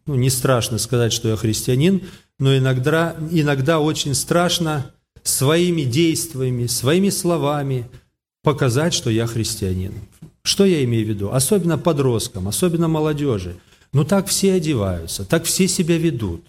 ну, 0.06 0.16
не 0.16 0.30
страшно 0.30 0.78
сказать, 0.78 1.12
что 1.12 1.30
я 1.30 1.36
христианин, 1.36 2.04
но 2.38 2.56
иногда, 2.56 3.16
иногда 3.32 3.80
очень 3.80 4.14
страшно 4.14 4.92
своими 5.24 5.82
действиями, 5.82 6.68
своими 6.68 7.10
словами 7.10 7.90
показать, 8.44 8.94
что 8.94 9.10
я 9.10 9.28
христианин. 9.28 9.94
Что 10.50 10.66
я 10.66 10.84
имею 10.84 11.06
в 11.06 11.10
виду? 11.10 11.32
Особенно 11.32 11.78
подросткам, 11.78 12.48
особенно 12.48 12.88
молодежи. 12.88 13.56
Ну 13.94 14.04
так 14.04 14.26
все 14.26 14.54
одеваются, 14.54 15.24
так 15.24 15.44
все 15.44 15.68
себя 15.68 15.96
ведут. 15.96 16.44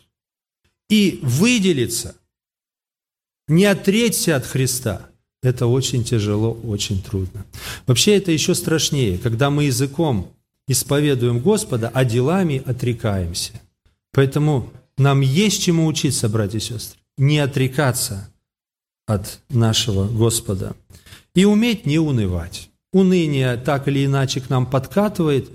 И 0.88 1.18
выделиться, 1.22 2.16
не 3.46 3.66
отречься 3.66 4.36
от 4.36 4.46
Христа, 4.46 5.10
это 5.42 5.66
очень 5.66 6.02
тяжело, 6.02 6.58
очень 6.64 7.02
трудно. 7.02 7.44
Вообще 7.86 8.16
это 8.16 8.32
еще 8.32 8.54
страшнее, 8.54 9.18
когда 9.18 9.50
мы 9.50 9.64
языком 9.64 10.32
исповедуем 10.66 11.38
Господа, 11.38 11.90
а 11.92 12.06
делами 12.06 12.62
отрекаемся. 12.64 13.60
Поэтому 14.12 14.72
нам 14.96 15.20
есть 15.20 15.62
чему 15.62 15.84
учиться, 15.84 16.30
братья 16.30 16.56
и 16.56 16.62
сестры. 16.62 16.98
Не 17.18 17.38
отрекаться 17.38 18.32
от 19.06 19.40
нашего 19.50 20.08
Господа. 20.08 20.74
И 21.34 21.44
уметь 21.44 21.84
не 21.84 21.98
унывать. 21.98 22.69
Уныние 22.92 23.57
так 23.57 23.88
или 23.88 24.05
иначе 24.05 24.40
к 24.40 24.50
нам 24.50 24.66
подкатывает. 24.66 25.50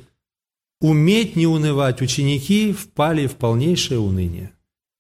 Уметь 0.82 1.36
не 1.36 1.48
унывать. 1.48 2.02
Ученики 2.02 2.74
впали 2.74 3.28
в 3.28 3.36
полнейшее 3.36 4.00
уныние. 4.00 4.52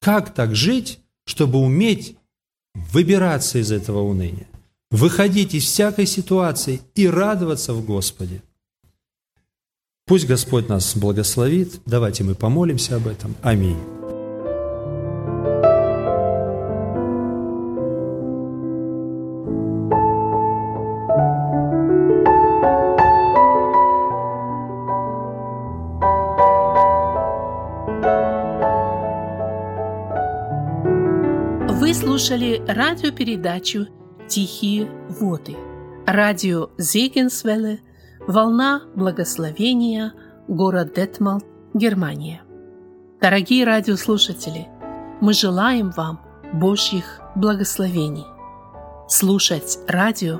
Как 0.02 0.34
так 0.34 0.56
жить, 0.56 1.00
чтобы 1.26 1.60
уметь 1.60 2.18
выбираться 2.74 3.60
из 3.60 3.72
этого 3.72 4.02
уныния? 4.02 4.48
Выходить 4.92 5.54
из 5.54 5.64
всякой 5.64 6.06
ситуации 6.06 6.82
и 6.96 7.08
радоваться 7.08 7.74
в 7.74 7.86
Господе– 7.86 8.42
Пусть 10.08 10.28
Господь 10.28 10.70
нас 10.70 10.96
благословит. 10.96 11.82
Давайте 11.88 12.24
мы 12.24 12.36
помолимся 12.36 12.96
об 12.96 13.08
этом. 13.08 13.36
Аминь. 13.42 13.80
Слушали 32.26 32.60
радиопередачу 32.68 33.88
«Тихие 34.28 34.90
воды». 35.10 35.56
Радио 36.08 36.70
Зегенсвелле– 36.76 37.82
Волна 38.28 38.82
благословения, 38.96 40.12
город 40.48 40.96
Детмалт, 40.96 41.46
Германия. 41.76 42.42
Дорогие 43.22 43.64
радиослушатели, 43.64 44.68
мы 45.22 45.34
желаем 45.34 45.92
вам 45.92 46.20
Божьих 46.52 47.22
благословений. 47.36 48.26
Слушать 49.08 49.78
радио, 49.88 50.40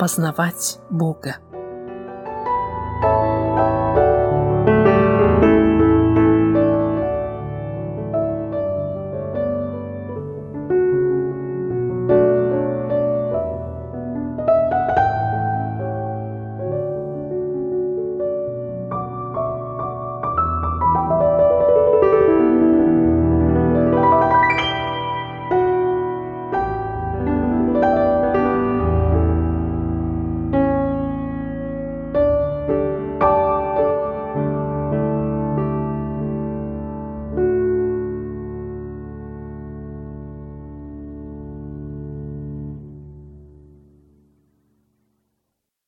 познавать 0.00 0.80
Бога. 0.90 1.36